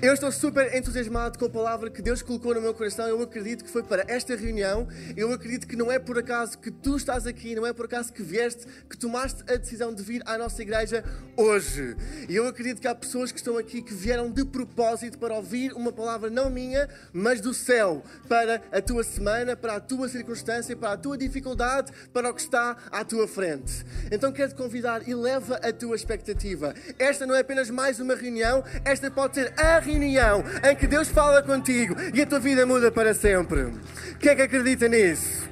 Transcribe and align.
Eu 0.00 0.14
estou 0.14 0.30
super 0.30 0.72
entusiasmado 0.76 1.36
com 1.36 1.46
a 1.46 1.50
palavra 1.50 1.90
que 1.90 2.00
Deus 2.00 2.22
colocou 2.22 2.54
no 2.54 2.60
meu 2.60 2.72
coração. 2.72 3.08
Eu 3.08 3.20
acredito 3.20 3.64
que 3.64 3.70
foi 3.70 3.82
para 3.82 4.04
esta 4.06 4.36
reunião. 4.36 4.86
Eu 5.16 5.32
acredito 5.32 5.66
que 5.66 5.74
não 5.74 5.90
é 5.90 5.98
por 5.98 6.16
acaso 6.16 6.56
que 6.56 6.70
tu 6.70 6.96
estás 6.96 7.26
aqui, 7.26 7.56
não 7.56 7.66
é 7.66 7.72
por 7.72 7.86
acaso 7.86 8.12
que 8.12 8.22
vieste, 8.22 8.64
que 8.88 8.96
tomaste 8.96 9.42
a 9.52 9.56
decisão 9.56 9.92
de 9.92 10.00
vir 10.00 10.22
à 10.24 10.38
nossa 10.38 10.62
igreja 10.62 11.02
hoje. 11.36 11.96
E 12.28 12.36
eu 12.36 12.46
acredito 12.46 12.80
que 12.80 12.86
há 12.86 12.94
pessoas 12.94 13.32
que 13.32 13.38
estão 13.38 13.58
aqui 13.58 13.82
que 13.82 13.92
vieram 13.92 14.30
de 14.30 14.44
propósito 14.44 15.18
para 15.18 15.34
ouvir 15.34 15.72
uma 15.72 15.92
palavra 15.92 16.30
não 16.30 16.48
minha, 16.48 16.88
mas 17.12 17.40
do 17.40 17.52
céu, 17.52 18.04
para 18.28 18.62
a 18.70 18.80
tua 18.80 19.02
semana, 19.02 19.56
para 19.56 19.74
a 19.74 19.80
tua 19.80 20.08
circunstância, 20.08 20.76
para 20.76 20.92
a 20.92 20.96
tua 20.96 21.18
dificuldade, 21.18 21.90
para 22.12 22.30
o 22.30 22.34
que 22.34 22.42
está 22.42 22.76
à 22.92 23.04
tua 23.04 23.26
frente. 23.26 23.84
Então 24.12 24.30
quero 24.30 24.50
te 24.50 24.54
convidar 24.54 25.08
e 25.08 25.12
leva 25.12 25.56
a 25.56 25.72
tua 25.72 25.96
expectativa. 25.96 26.72
Esta 27.00 27.26
não 27.26 27.34
é 27.34 27.40
apenas 27.40 27.68
mais 27.68 27.98
uma 27.98 28.14
reunião, 28.14 28.62
esta 28.84 29.10
pode 29.10 29.34
ser 29.34 29.52
a 29.58 29.87
reunião 29.92 30.44
em 30.62 30.76
que 30.76 30.86
Deus 30.86 31.08
fala 31.08 31.42
contigo 31.42 31.96
e 32.14 32.20
a 32.20 32.26
tua 32.26 32.40
vida 32.40 32.66
muda 32.66 32.90
para 32.90 33.14
sempre. 33.14 33.72
Quem 34.18 34.32
é 34.32 34.36
que 34.36 34.42
acredita 34.42 34.88
nisso? 34.88 35.48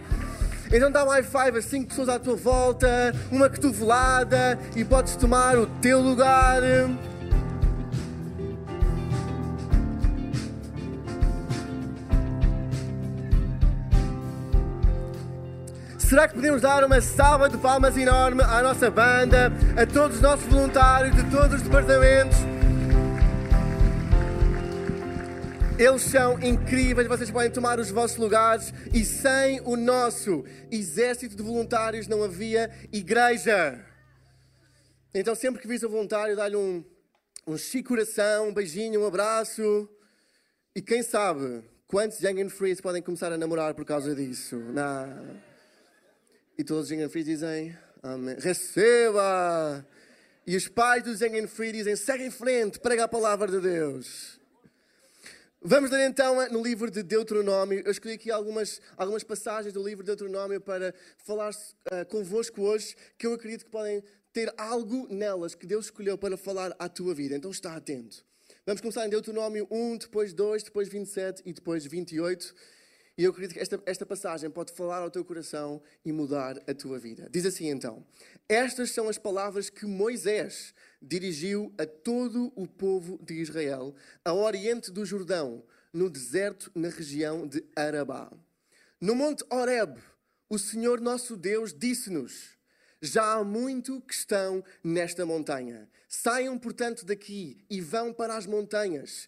Então 0.72 0.90
dá 0.90 1.04
um 1.04 1.08
high 1.08 1.22
five 1.22 1.58
a 1.58 1.62
cinco 1.62 1.88
pessoas 1.88 2.08
à 2.08 2.18
tua 2.18 2.36
volta, 2.36 3.14
uma 3.30 3.48
cotovelada 3.48 4.58
e 4.74 4.84
podes 4.84 5.14
tomar 5.16 5.56
o 5.56 5.66
teu 5.80 6.00
lugar. 6.00 6.60
Será 15.98 16.28
que 16.28 16.34
podemos 16.34 16.62
dar 16.62 16.84
uma 16.84 17.00
salva 17.00 17.48
de 17.48 17.58
palmas 17.58 17.96
enorme 17.96 18.40
à 18.42 18.62
nossa 18.62 18.88
banda, 18.88 19.52
a 19.76 19.84
todos 19.84 20.16
os 20.16 20.22
nossos 20.22 20.46
voluntários 20.46 21.16
de 21.16 21.24
todos 21.24 21.54
os 21.54 21.62
departamentos? 21.62 22.55
Eles 25.78 26.02
são 26.04 26.42
incríveis, 26.42 27.06
vocês 27.06 27.30
podem 27.30 27.50
tomar 27.50 27.78
os 27.78 27.90
vossos 27.90 28.16
lugares 28.16 28.72
e 28.94 29.04
sem 29.04 29.60
o 29.60 29.76
nosso 29.76 30.42
exército 30.70 31.36
de 31.36 31.42
voluntários 31.42 32.08
não 32.08 32.24
havia 32.24 32.70
igreja. 32.90 33.84
Então, 35.12 35.34
sempre 35.34 35.60
que 35.60 35.68
vis 35.68 35.82
um 35.82 35.90
voluntário, 35.90 36.34
dá-lhe 36.34 36.56
um, 36.56 36.82
um 37.46 37.58
chico 37.58 37.90
coração, 37.90 38.48
um 38.48 38.54
beijinho, 38.54 39.02
um 39.02 39.06
abraço. 39.06 39.86
E 40.74 40.80
quem 40.80 41.02
sabe 41.02 41.62
quantos 41.86 42.22
Young 42.22 42.44
and 42.44 42.48
Freeze 42.48 42.80
podem 42.80 43.02
começar 43.02 43.30
a 43.30 43.36
namorar 43.36 43.74
por 43.74 43.84
causa 43.84 44.14
disso? 44.14 44.56
E 46.56 46.64
todos 46.64 46.84
os 46.84 46.90
Young 46.90 47.02
and 47.02 47.10
Free 47.10 47.22
dizem, 47.22 47.76
Amém. 48.02 48.36
Receba! 48.38 49.86
E 50.46 50.56
os 50.56 50.68
pais 50.68 51.02
dos 51.02 51.20
Young 51.20 51.40
and 51.40 51.48
Free 51.48 51.72
dizem, 51.72 51.96
segue 51.96 52.24
em 52.24 52.30
frente, 52.30 52.80
prega 52.80 53.04
a 53.04 53.08
palavra 53.08 53.46
de 53.46 53.60
Deus. 53.60 54.40
Vamos 55.68 55.90
ler 55.90 56.08
então 56.08 56.48
no 56.50 56.62
livro 56.62 56.88
de 56.88 57.02
Deuteronômio. 57.02 57.82
Eu 57.84 57.90
escolhi 57.90 58.14
aqui 58.14 58.30
algumas, 58.30 58.80
algumas 58.96 59.24
passagens 59.24 59.74
do 59.74 59.82
livro 59.82 60.04
de 60.04 60.06
Deuteronômio 60.06 60.60
para 60.60 60.94
falar 61.18 61.50
uh, 61.50 62.06
convosco 62.08 62.62
hoje, 62.62 62.94
que 63.18 63.26
eu 63.26 63.32
acredito 63.32 63.64
que 63.64 63.70
podem 63.72 64.00
ter 64.32 64.54
algo 64.56 65.08
nelas 65.12 65.56
que 65.56 65.66
Deus 65.66 65.86
escolheu 65.86 66.16
para 66.16 66.36
falar 66.36 66.72
à 66.78 66.88
tua 66.88 67.12
vida. 67.12 67.34
Então 67.34 67.50
está 67.50 67.74
atento. 67.74 68.24
Vamos 68.64 68.80
começar 68.80 69.06
em 69.06 69.10
Deuteronômio 69.10 69.66
1, 69.68 69.98
depois 69.98 70.32
2, 70.32 70.62
depois 70.62 70.88
27 70.88 71.42
e 71.44 71.52
depois 71.52 71.84
28. 71.84 72.54
E 73.18 73.24
eu 73.24 73.30
acredito 73.30 73.54
que 73.54 73.60
esta, 73.60 73.82
esta 73.86 74.04
passagem 74.04 74.50
pode 74.50 74.72
falar 74.72 74.98
ao 74.98 75.10
teu 75.10 75.24
coração 75.24 75.80
e 76.04 76.12
mudar 76.12 76.58
a 76.68 76.74
tua 76.74 76.98
vida. 76.98 77.28
Diz 77.30 77.46
assim 77.46 77.68
então: 77.68 78.04
Estas 78.46 78.90
são 78.90 79.08
as 79.08 79.16
palavras 79.16 79.70
que 79.70 79.86
Moisés 79.86 80.74
dirigiu 81.00 81.72
a 81.78 81.86
todo 81.86 82.52
o 82.54 82.66
povo 82.66 83.18
de 83.22 83.34
Israel, 83.34 83.94
a 84.22 84.34
oriente 84.34 84.90
do 84.90 85.06
Jordão, 85.06 85.64
no 85.92 86.10
deserto, 86.10 86.70
na 86.74 86.90
região 86.90 87.46
de 87.46 87.64
Arabá. 87.74 88.30
No 89.00 89.14
monte 89.14 89.44
Horeb, 89.50 89.98
o 90.48 90.58
Senhor 90.58 91.00
nosso 91.00 91.38
Deus 91.38 91.72
disse-nos: 91.72 92.50
Já 93.00 93.32
há 93.32 93.42
muito 93.42 93.98
que 94.02 94.12
estão 94.12 94.62
nesta 94.84 95.24
montanha. 95.24 95.88
Saiam, 96.06 96.58
portanto, 96.58 97.06
daqui 97.06 97.64
e 97.70 97.80
vão 97.80 98.12
para 98.12 98.36
as 98.36 98.46
montanhas. 98.46 99.26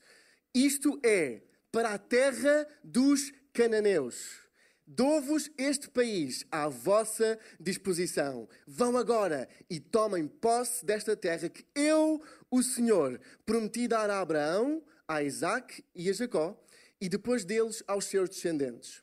Isto 0.54 1.00
é, 1.02 1.42
para 1.72 1.94
a 1.94 1.98
terra 1.98 2.66
dos 2.84 3.32
cananeus. 3.58 4.38
Dou-vos 4.86 5.50
este 5.58 5.90
país 5.90 6.46
à 6.48 6.68
vossa 6.68 7.36
disposição. 7.58 8.48
Vão 8.64 8.96
agora 8.96 9.48
e 9.68 9.80
tomem 9.80 10.28
posse 10.28 10.86
desta 10.86 11.16
terra 11.16 11.48
que 11.48 11.66
eu, 11.74 12.22
o 12.48 12.62
Senhor, 12.62 13.20
prometi 13.44 13.88
dar 13.88 14.08
a 14.10 14.20
Abraão, 14.20 14.80
a 15.08 15.24
Isaac 15.24 15.84
e 15.92 16.08
a 16.08 16.12
Jacó, 16.12 16.56
e 17.00 17.08
depois 17.08 17.44
deles 17.44 17.82
aos 17.88 18.04
seus 18.04 18.28
descendentes. 18.28 19.02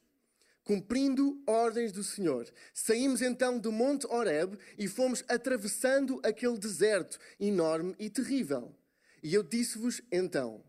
Cumprindo 0.63 1.43
ordens 1.45 1.91
do 1.91 2.03
Senhor, 2.03 2.49
saímos 2.73 3.22
então 3.22 3.59
do 3.59 3.73
Monte 3.73 4.07
Horeb 4.07 4.57
e 4.77 4.87
fomos 4.87 5.22
atravessando 5.27 6.22
aquele 6.23 6.57
deserto 6.57 7.19
enorme 7.37 7.93
e 7.99 8.09
terrível. 8.09 8.73
E 9.22 9.33
eu 9.33 9.43
disse-vos 9.43 10.01
então: 10.09 10.63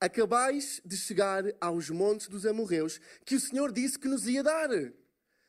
acabais 0.00 0.80
de 0.84 0.96
chegar 0.96 1.44
aos 1.60 1.90
montes 1.90 2.28
dos 2.28 2.44
amorreus 2.44 3.00
que 3.24 3.34
o 3.34 3.40
Senhor 3.40 3.72
disse 3.72 3.98
que 3.98 4.08
nos 4.08 4.26
ia 4.26 4.42
dar. 4.42 4.68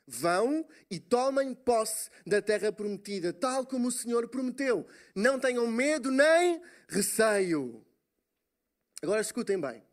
Vão 0.07 0.65
e 0.89 0.99
tomem 0.99 1.53
posse 1.53 2.09
da 2.25 2.41
terra 2.41 2.71
prometida, 2.71 3.33
tal 3.33 3.65
como 3.65 3.87
o 3.87 3.91
Senhor 3.91 4.27
prometeu. 4.29 4.85
Não 5.15 5.39
tenham 5.39 5.65
medo 5.67 6.11
nem 6.11 6.61
receio. 6.87 7.83
Agora 9.01 9.21
escutem 9.21 9.59
bem. 9.59 9.83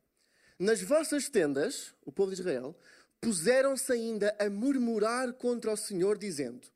Nas 0.59 0.83
vossas 0.83 1.29
tendas, 1.29 1.95
o 2.05 2.13
povo 2.13 2.33
de 2.33 2.41
Israel, 2.41 2.79
puseram-se 3.21 3.91
ainda 3.91 4.37
a 4.39 4.51
murmurar 4.51 5.33
contra 5.33 5.73
o 5.73 5.77
Senhor, 5.77 6.19
dizendo: 6.19 6.69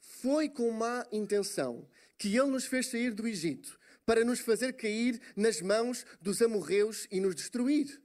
Foi 0.00 0.48
com 0.48 0.70
má 0.72 1.06
intenção 1.12 1.88
que 2.18 2.36
ele 2.36 2.50
nos 2.50 2.66
fez 2.66 2.88
sair 2.88 3.12
do 3.12 3.26
Egito 3.26 3.78
para 4.04 4.24
nos 4.24 4.40
fazer 4.40 4.74
cair 4.74 5.20
nas 5.36 5.60
mãos 5.60 6.04
dos 6.20 6.42
amorreus 6.42 7.06
e 7.10 7.20
nos 7.20 7.34
destruir. 7.34 8.00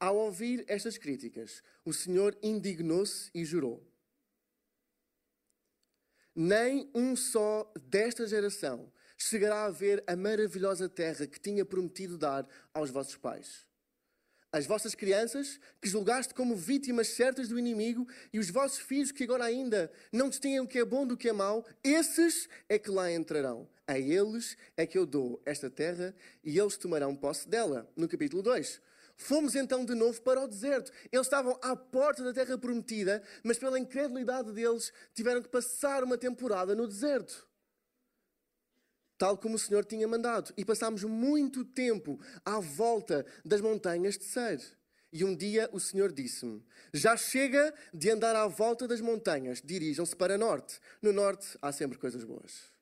Ao 0.00 0.16
ouvir 0.16 0.64
estas 0.68 0.96
críticas, 0.96 1.62
o 1.84 1.92
Senhor 1.92 2.36
indignou-se 2.42 3.30
e 3.34 3.44
jurou: 3.44 3.84
Nem 6.34 6.90
um 6.94 7.16
só 7.16 7.70
desta 7.88 8.26
geração 8.26 8.92
chegará 9.16 9.64
a 9.64 9.70
ver 9.70 10.02
a 10.06 10.14
maravilhosa 10.14 10.88
terra 10.88 11.26
que 11.26 11.40
tinha 11.40 11.64
prometido 11.64 12.16
dar 12.16 12.48
aos 12.72 12.90
vossos 12.90 13.16
pais. 13.16 13.67
As 14.50 14.66
vossas 14.66 14.94
crianças, 14.94 15.60
que 15.80 15.88
julgaste 15.88 16.32
como 16.32 16.56
vítimas 16.56 17.08
certas 17.08 17.48
do 17.48 17.58
inimigo, 17.58 18.08
e 18.32 18.38
os 18.38 18.48
vossos 18.48 18.78
filhos, 18.78 19.12
que 19.12 19.24
agora 19.24 19.44
ainda 19.44 19.92
não 20.10 20.30
distinguem 20.30 20.60
o 20.60 20.66
que 20.66 20.78
é 20.78 20.84
bom 20.84 21.06
do 21.06 21.18
que 21.18 21.28
é 21.28 21.32
mau, 21.32 21.66
esses 21.84 22.48
é 22.66 22.78
que 22.78 22.90
lá 22.90 23.12
entrarão. 23.12 23.68
A 23.86 23.98
eles 23.98 24.56
é 24.76 24.86
que 24.86 24.96
eu 24.96 25.04
dou 25.04 25.40
esta 25.44 25.70
terra 25.70 26.14
e 26.44 26.58
eles 26.58 26.76
tomarão 26.76 27.16
posse 27.16 27.48
dela. 27.48 27.90
No 27.96 28.06
capítulo 28.08 28.42
2. 28.42 28.80
Fomos 29.16 29.54
então 29.54 29.84
de 29.84 29.94
novo 29.94 30.20
para 30.22 30.40
o 30.40 30.46
deserto. 30.46 30.92
Eles 31.10 31.26
estavam 31.26 31.58
à 31.60 31.74
porta 31.74 32.22
da 32.22 32.32
terra 32.32 32.56
prometida, 32.56 33.22
mas 33.42 33.58
pela 33.58 33.78
incredulidade 33.78 34.52
deles 34.52 34.92
tiveram 35.14 35.42
que 35.42 35.48
passar 35.48 36.04
uma 36.04 36.18
temporada 36.18 36.74
no 36.74 36.86
deserto. 36.86 37.47
Tal 39.18 39.36
como 39.36 39.56
o 39.56 39.58
Senhor 39.58 39.84
tinha 39.84 40.06
mandado. 40.06 40.54
E 40.56 40.64
passámos 40.64 41.02
muito 41.02 41.64
tempo 41.64 42.18
à 42.44 42.60
volta 42.60 43.26
das 43.44 43.60
montanhas 43.60 44.16
de 44.16 44.24
Ser. 44.24 44.62
E 45.12 45.24
um 45.24 45.34
dia 45.34 45.68
o 45.72 45.80
Senhor 45.80 46.12
disse-me: 46.12 46.64
Já 46.92 47.16
chega 47.16 47.74
de 47.92 48.10
andar 48.10 48.36
à 48.36 48.46
volta 48.46 48.86
das 48.86 49.00
montanhas, 49.00 49.60
dirijam-se 49.62 50.14
para 50.14 50.38
norte. 50.38 50.78
No 51.02 51.12
norte 51.12 51.58
há 51.60 51.72
sempre 51.72 51.98
coisas 51.98 52.22
boas. 52.24 52.72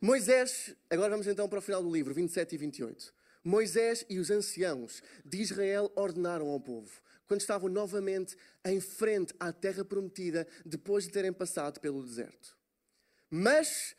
Moisés, 0.00 0.74
agora 0.88 1.10
vamos 1.10 1.26
então 1.26 1.48
para 1.48 1.58
o 1.58 1.62
final 1.62 1.82
do 1.82 1.92
livro, 1.92 2.14
27 2.14 2.54
e 2.54 2.58
28. 2.58 3.14
Moisés 3.44 4.04
e 4.08 4.18
os 4.18 4.30
anciãos 4.30 5.02
de 5.24 5.38
Israel 5.38 5.90
ordenaram 5.96 6.48
ao 6.48 6.60
povo, 6.60 6.90
quando 7.26 7.40
estavam 7.40 7.68
novamente 7.68 8.36
em 8.64 8.80
frente 8.80 9.34
à 9.40 9.52
terra 9.52 9.84
prometida, 9.84 10.46
depois 10.64 11.04
de 11.04 11.10
terem 11.10 11.32
passado 11.32 11.80
pelo 11.80 12.02
deserto. 12.02 12.56
Mas, 13.30 13.94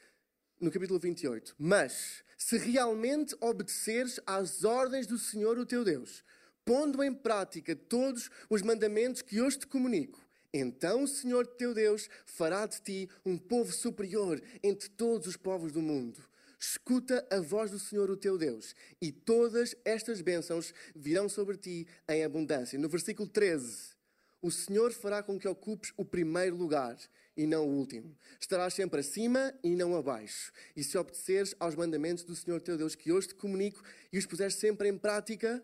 no 0.59 0.71
capítulo 0.71 0.99
28, 0.99 1.55
mas 1.57 2.23
se 2.37 2.57
realmente 2.57 3.35
obedeceres 3.39 4.19
às 4.25 4.63
ordens 4.63 5.07
do 5.07 5.17
Senhor 5.17 5.57
o 5.57 5.65
teu 5.65 5.83
Deus, 5.83 6.23
pondo 6.65 7.03
em 7.03 7.13
prática 7.13 7.75
todos 7.75 8.29
os 8.49 8.61
mandamentos 8.61 9.21
que 9.21 9.41
hoje 9.41 9.59
te 9.59 9.67
comunico, 9.67 10.19
então 10.53 11.03
o 11.03 11.07
Senhor 11.07 11.45
teu 11.45 11.73
Deus 11.73 12.09
fará 12.25 12.65
de 12.65 12.81
ti 12.81 13.09
um 13.25 13.37
povo 13.37 13.71
superior 13.71 14.41
entre 14.63 14.89
todos 14.89 15.27
os 15.27 15.37
povos 15.37 15.71
do 15.71 15.81
mundo. 15.81 16.27
escuta 16.59 17.25
a 17.31 17.39
voz 17.39 17.71
do 17.71 17.79
Senhor, 17.79 18.09
o 18.09 18.17
teu 18.17 18.37
Deus, 18.37 18.75
e 19.01 19.13
todas 19.13 19.75
estas 19.85 20.19
bênçãos 20.19 20.73
virão 20.93 21.29
sobre 21.29 21.55
ti 21.55 21.87
em 22.07 22.23
abundância. 22.23 22.77
No 22.77 22.89
versículo 22.89 23.29
13, 23.29 23.95
o 24.41 24.51
Senhor 24.51 24.91
fará 24.91 25.23
com 25.23 25.39
que 25.39 25.47
ocupes 25.47 25.93
o 25.95 26.03
primeiro 26.03 26.57
lugar 26.57 26.97
e 27.35 27.45
não 27.47 27.67
o 27.67 27.77
último. 27.77 28.15
Estarás 28.39 28.73
sempre 28.73 28.99
acima 28.99 29.53
e 29.63 29.75
não 29.75 29.95
abaixo. 29.95 30.51
E 30.75 30.83
se 30.83 30.97
obedeceres 30.97 31.55
aos 31.59 31.75
mandamentos 31.75 32.23
do 32.23 32.35
Senhor 32.35 32.61
teu 32.61 32.77
Deus 32.77 32.95
que 32.95 33.11
hoje 33.11 33.29
te 33.29 33.35
comunico 33.35 33.81
e 34.11 34.17
os 34.17 34.25
puseres 34.25 34.55
sempre 34.55 34.89
em 34.89 34.97
prática, 34.97 35.63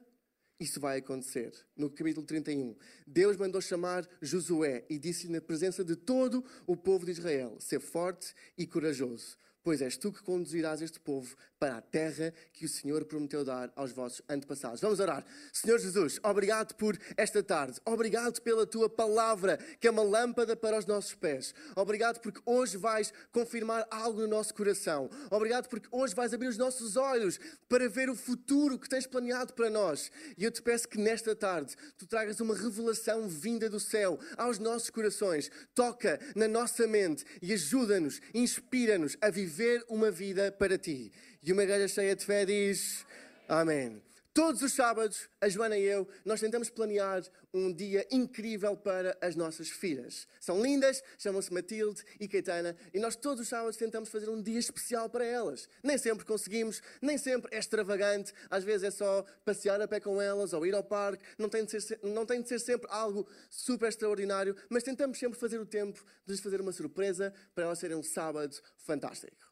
isso 0.60 0.80
vai 0.80 1.00
acontecer. 1.00 1.54
No 1.76 1.90
capítulo 1.90 2.26
31, 2.26 2.76
Deus 3.06 3.36
mandou 3.36 3.60
chamar 3.60 4.08
Josué 4.22 4.86
e 4.90 4.98
disse-lhe 4.98 5.34
na 5.34 5.42
presença 5.42 5.84
de 5.84 5.96
todo 5.96 6.46
o 6.66 6.78
povo 6.78 7.06
de 7.06 7.12
Israel: 7.12 7.58
Ser 7.60 7.82
forte 7.82 8.34
e 8.58 8.66
corajoso, 8.66 9.38
pois 9.66 9.82
és 9.82 9.98
tu 9.98 10.12
que 10.14 10.22
conduzirás 10.22 10.80
este 10.80 11.00
povo 11.00 11.36
para 11.58 11.78
a 11.78 11.82
terra 11.82 12.32
que 12.54 12.66
o 12.66 12.70
Senhor 12.70 13.04
prometeu 13.06 13.44
dar 13.44 13.74
aos 13.76 13.92
vossos 13.92 14.22
antepassados. 14.30 14.80
Vamos 14.80 15.00
orar. 15.00 15.26
Senhor 15.52 15.80
Jesus, 15.80 16.20
obrigado 16.22 16.76
por 16.76 16.96
esta 17.18 17.42
tarde. 17.42 17.82
Obrigado 17.84 18.40
pela 18.44 18.68
tua 18.68 18.88
palavra, 18.88 19.58
que 19.80 19.88
é 19.88 19.92
uma 19.92 20.04
lâmpada 20.04 20.56
para 20.56 20.78
os 20.78 20.86
nossos 20.86 21.16
pés. 21.16 21.56
Obrigado 21.76 22.20
porque 22.20 22.40
hoje 22.46 22.78
vais 22.78 23.12
confirmar 23.32 23.88
algo 23.90 24.22
no 24.22 24.28
nosso 24.28 24.54
coração. 24.54 25.10
Obrigado 25.32 25.68
porque 25.68 25.88
hoje 25.92 26.14
vais 26.14 26.32
abrir 26.32 26.50
os 26.50 26.60
nossos 26.60 26.96
olhos 26.96 27.40
para 27.68 27.90
ver 27.90 28.08
o 28.08 28.16
futuro 28.16 28.78
que 28.78 28.88
tens 28.88 29.08
planeado 29.08 29.54
para 29.54 29.68
nós. 29.68 30.12
E 30.38 30.44
eu 30.44 30.52
te 30.52 30.62
peço 30.62 30.88
que 30.88 31.00
nesta 31.00 31.36
tarde 31.36 31.76
tu 31.98 32.06
tragas 32.06 32.40
uma 32.40 32.56
revelação 32.56 33.28
vinda 33.28 33.68
do 33.68 33.80
céu 33.80 34.20
aos 34.38 34.60
nossos 34.60 34.92
corações. 34.92 35.50
Toca 35.74 36.20
na 36.36 36.48
nossa 36.48 36.86
mente 36.86 37.26
e 37.42 37.52
ajuda-nos, 37.52 38.22
inspira-nos 38.32 39.18
a 39.20 39.32
viver 39.32 39.55
uma 39.88 40.12
vida 40.12 40.52
para 40.52 40.78
ti. 40.78 41.12
E 41.44 41.52
uma 41.52 41.64
igreja 41.64 41.88
cheia 41.88 42.16
de 42.16 42.26
fé 42.26 42.46
diz: 42.46 43.06
Amém. 43.48 44.02
Todos 44.36 44.62
os 44.62 44.74
sábados, 44.74 45.30
a 45.40 45.48
Joana 45.48 45.78
e 45.78 45.84
eu, 45.84 46.06
nós 46.26 46.42
tentamos 46.42 46.70
planear 46.70 47.24
um 47.54 47.72
dia 47.72 48.06
incrível 48.12 48.76
para 48.76 49.18
as 49.22 49.34
nossas 49.34 49.70
filhas. 49.70 50.28
São 50.42 50.62
lindas, 50.62 51.02
chamam-se 51.18 51.54
Matilde 51.54 52.04
e 52.20 52.28
Caetana, 52.28 52.76
e 52.94 53.00
nós 53.00 53.16
todos 53.16 53.40
os 53.40 53.48
sábados 53.48 53.78
tentamos 53.78 54.10
fazer 54.10 54.30
um 54.30 54.42
dia 54.42 54.60
especial 54.60 55.10
para 55.10 55.24
elas. 55.24 55.70
Nem 55.82 55.98
sempre 55.98 56.26
conseguimos, 56.26 56.82
nem 57.02 57.18
sempre 57.18 57.56
é 57.56 57.60
extravagante, 57.60 58.34
às 58.50 58.66
vezes 58.66 58.84
é 58.84 58.92
só 58.92 59.24
passear 59.46 59.80
a 59.80 59.88
pé 59.88 60.02
com 60.02 60.22
elas 60.22 60.52
ou 60.52 60.66
ir 60.66 60.76
ao 60.76 60.84
parque, 60.84 61.24
não 61.38 61.48
tem 61.48 61.64
de 61.64 61.80
ser, 61.80 61.98
não 62.04 62.26
tem 62.26 62.42
de 62.42 62.50
ser 62.50 62.60
sempre 62.60 62.88
algo 62.92 63.26
super 63.50 63.88
extraordinário, 63.88 64.54
mas 64.70 64.84
tentamos 64.84 65.18
sempre 65.18 65.40
fazer 65.40 65.62
o 65.62 65.66
tempo 65.66 66.04
de 66.26 66.34
lhes 66.34 66.42
fazer 66.42 66.60
uma 66.60 66.74
surpresa 66.74 67.34
para 67.54 67.64
elas 67.64 67.80
serem 67.80 67.96
um 67.96 68.04
sábado 68.04 68.54
fantástico. 68.80 69.45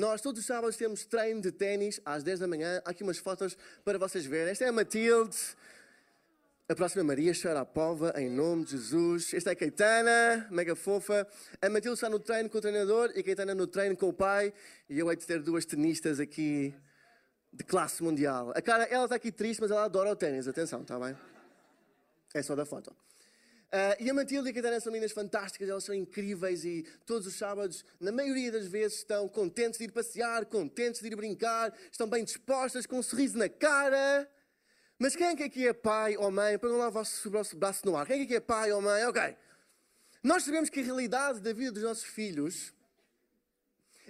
Nós 0.00 0.22
todos 0.22 0.40
os 0.40 0.46
sábados 0.46 0.78
temos 0.78 1.04
treino 1.04 1.42
de 1.42 1.52
ténis 1.52 2.00
às 2.06 2.22
10 2.22 2.38
da 2.38 2.48
manhã. 2.48 2.80
Há 2.86 2.90
aqui 2.90 3.02
umas 3.02 3.18
fotos 3.18 3.54
para 3.84 3.98
vocês 3.98 4.24
verem. 4.24 4.50
Esta 4.50 4.64
é 4.64 4.68
a 4.68 4.72
Matilde. 4.72 5.36
A 6.66 6.74
próxima 6.74 7.04
Maria 7.04 7.34
Sharapova, 7.34 8.14
em 8.16 8.30
nome 8.30 8.64
de 8.64 8.70
Jesus. 8.70 9.34
Esta 9.34 9.50
é 9.50 9.52
a 9.52 9.56
Caetana, 9.56 10.48
mega 10.50 10.74
fofa. 10.74 11.28
A 11.60 11.68
Matilde 11.68 11.96
está 11.96 12.08
no 12.08 12.18
treino 12.18 12.48
com 12.48 12.56
o 12.56 12.60
treinador 12.62 13.12
e 13.14 13.20
a 13.20 13.22
Caetana 13.22 13.54
no 13.54 13.66
treino 13.66 13.94
com 13.94 14.08
o 14.08 14.12
pai. 14.12 14.54
E 14.88 14.98
eu 14.98 15.10
hei 15.10 15.16
de 15.18 15.26
ter 15.26 15.42
duas 15.42 15.66
tenistas 15.66 16.18
aqui 16.18 16.74
de 17.52 17.62
classe 17.62 18.02
mundial. 18.02 18.54
A 18.56 18.62
cara, 18.62 18.84
ela 18.84 19.04
está 19.04 19.16
aqui 19.16 19.30
triste, 19.30 19.60
mas 19.60 19.70
ela 19.70 19.84
adora 19.84 20.10
o 20.10 20.16
ténis. 20.16 20.48
Atenção, 20.48 20.80
está 20.80 20.98
bem? 20.98 21.14
É 22.32 22.40
só 22.40 22.56
da 22.56 22.64
foto. 22.64 22.90
Uh, 23.72 23.94
e 24.02 24.10
a 24.10 24.14
Matilde 24.14 24.48
e 24.48 24.50
a 24.50 24.54
Catarina 24.54 24.80
são 24.80 24.92
meninas 24.92 25.12
fantásticas, 25.12 25.68
elas 25.68 25.84
são 25.84 25.94
incríveis 25.94 26.64
e 26.64 26.84
todos 27.06 27.24
os 27.28 27.34
sábados, 27.34 27.84
na 28.00 28.10
maioria 28.10 28.50
das 28.50 28.66
vezes, 28.66 28.98
estão 28.98 29.28
contentes 29.28 29.78
de 29.78 29.84
ir 29.84 29.92
passear, 29.92 30.44
contentes 30.46 31.00
de 31.00 31.06
ir 31.06 31.14
brincar, 31.14 31.72
estão 31.90 32.08
bem 32.08 32.24
dispostas, 32.24 32.84
com 32.84 32.98
um 32.98 33.02
sorriso 33.02 33.38
na 33.38 33.48
cara. 33.48 34.28
Mas 34.98 35.14
quem 35.14 35.28
é 35.28 35.36
que 35.36 35.44
aqui 35.44 35.68
é 35.68 35.72
pai 35.72 36.16
ou 36.16 36.32
mãe? 36.32 36.58
Põe 36.58 36.72
lá 36.72 36.88
o 36.88 36.90
vosso 36.90 37.30
braço 37.56 37.86
no 37.86 37.96
ar. 37.96 38.06
Quem 38.06 38.16
é 38.16 38.18
que 38.18 38.24
aqui 38.24 38.34
é 38.34 38.40
pai 38.40 38.72
ou 38.72 38.82
mãe? 38.82 39.04
Ok. 39.06 39.36
Nós 40.20 40.42
sabemos 40.42 40.68
que 40.68 40.80
a 40.80 40.82
realidade 40.82 41.40
da 41.40 41.52
vida 41.52 41.70
dos 41.72 41.84
nossos 41.84 42.04
filhos 42.04 42.74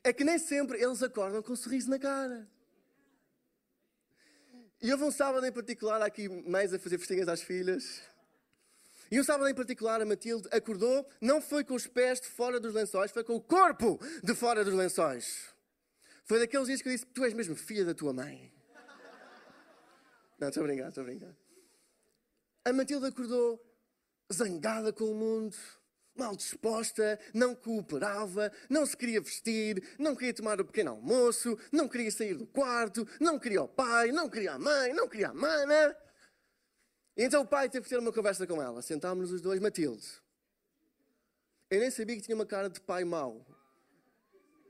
é 0.03 0.11
que 0.11 0.25
nem 0.25 0.39
sempre 0.39 0.83
eles 0.83 1.03
acordam 1.03 1.43
com 1.43 1.53
um 1.53 1.57
sorriso 1.57 1.91
na 1.91 1.99
cara. 1.99 2.49
E 4.83 4.91
houve 4.91 5.05
um 5.05 5.11
sábado 5.11 5.45
em 5.47 5.53
particular, 5.53 6.01
aqui 6.01 6.29
mais 6.49 6.73
a 6.73 6.79
fazer 6.79 6.97
festinhas 6.97 7.29
às 7.29 7.43
filhas. 7.43 8.03
E 9.11 9.19
um 9.19 9.25
sábado 9.25 9.49
em 9.49 9.55
particular, 9.55 10.01
a 10.01 10.07
Matilde 10.07 10.49
acordou, 10.53 11.05
não 11.21 11.43
foi 11.43 11.65
com 11.65 11.75
os 11.75 11.87
pés 11.87 12.21
de 12.21 12.29
fora 12.29 12.61
dos 12.61 12.73
lençóis, 12.73 13.11
foi 13.11 13.25
com 13.25 13.35
o 13.35 13.41
corpo 13.41 13.99
de 14.23 14.35
fora 14.35 14.65
dos 14.65 14.73
lençóis. 14.73 15.53
Foi 16.25 16.39
daqueles 16.39 16.69
dias 16.69 16.81
que 16.81 16.89
eu 16.89 16.93
disse: 16.93 17.07
Tu 17.07 17.25
és 17.25 17.35
mesmo 17.35 17.57
filha 17.57 17.85
da 17.85 17.93
tua 17.93 18.13
mãe. 18.13 18.53
Não, 20.39 20.49
estou 20.49 20.63
a 20.63 20.67
brincar, 20.67 20.89
estou 20.89 21.03
a 21.03 21.07
brincar. 21.07 21.37
A 22.65 22.73
Matilde 22.73 23.07
acordou 23.07 23.61
zangada 24.33 24.93
com 24.93 25.05
o 25.05 25.15
mundo, 25.15 25.57
mal 26.15 26.37
disposta, 26.37 27.19
não 27.35 27.55
cooperava, 27.55 28.53
não 28.69 28.87
se 28.87 28.97
queria 28.97 29.21
vestir, 29.21 29.83
não 29.99 30.15
queria 30.15 30.33
tomar 30.33 30.61
o 30.61 30.65
pequeno 30.65 30.93
almoço, 30.93 31.59
não 31.73 31.89
queria 31.89 32.13
sair 32.13 32.35
do 32.35 32.47
quarto, 32.47 33.07
não 33.19 33.39
queria 33.41 33.63
o 33.63 33.69
pai, 33.69 34.13
não 34.13 34.29
queria 34.29 34.53
a 34.53 34.59
mãe, 34.59 34.93
não 34.93 35.09
queria 35.09 35.31
a 35.31 35.35
mana. 35.35 35.97
E 37.17 37.25
então 37.25 37.43
o 37.43 37.47
pai 37.47 37.69
teve 37.69 37.85
que 37.85 37.91
ter 37.91 37.99
uma 37.99 38.13
conversa 38.13 38.47
com 38.47 38.63
ela. 38.63 38.83
Sentámos-nos 38.83 39.33
os 39.33 39.41
dois, 39.41 39.61
Matilde. 39.61 40.07
Eu 41.71 41.81
nem 41.81 41.91
sabia 41.91 42.17
que 42.17 42.23
tinha 42.23 42.35
uma 42.35 42.47
cara 42.47 42.69
de 42.69 42.81
pai 42.81 43.05
mau. 43.05 43.47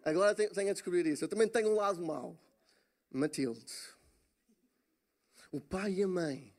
Agora 0.05 0.35
tenho, 0.35 0.71
a 0.71 0.73
descobrir 0.73 1.07
isso. 1.07 1.25
Eu 1.25 1.29
também 1.29 1.49
tenho 1.49 1.71
um 1.71 1.75
lado 1.75 2.03
mau. 2.03 2.39
Matilde. 3.11 3.73
O 5.53 5.61
pai 5.61 5.95
e 5.95 6.03
a 6.03 6.09
mãe 6.09 6.55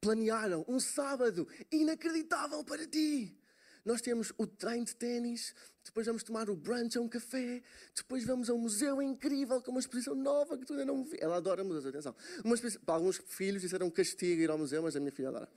planearam 0.00 0.64
um 0.68 0.78
sábado 0.78 1.48
inacreditável 1.72 2.62
para 2.64 2.86
ti. 2.86 3.36
Nós 3.84 4.00
temos 4.00 4.32
o 4.38 4.46
treino 4.46 4.86
de 4.86 4.96
ténis, 4.96 5.54
depois 5.84 6.06
vamos 6.06 6.22
tomar 6.22 6.48
o 6.48 6.56
brunch 6.56 6.96
a 6.96 7.00
um 7.00 7.08
café, 7.08 7.62
depois 7.94 8.24
vamos 8.24 8.48
a 8.48 8.54
um 8.54 8.58
museu 8.58 9.02
incrível 9.02 9.60
com 9.60 9.70
uma 9.72 9.80
exposição 9.80 10.14
nova 10.14 10.56
que 10.56 10.64
tu 10.64 10.72
ainda 10.72 10.86
não 10.86 11.04
vi. 11.04 11.18
Ela 11.20 11.36
adora 11.36 11.62
museus, 11.62 11.84
atenção. 11.84 12.16
Uma 12.42 12.56
para 12.56 12.94
alguns 12.94 13.18
filhos 13.26 13.62
isso 13.62 13.74
era 13.74 13.84
um 13.84 13.90
castigo 13.90 14.40
ir 14.40 14.50
ao 14.50 14.56
museu, 14.56 14.82
mas 14.82 14.96
a 14.96 15.00
minha 15.00 15.12
filha 15.12 15.28
adora. 15.28 15.48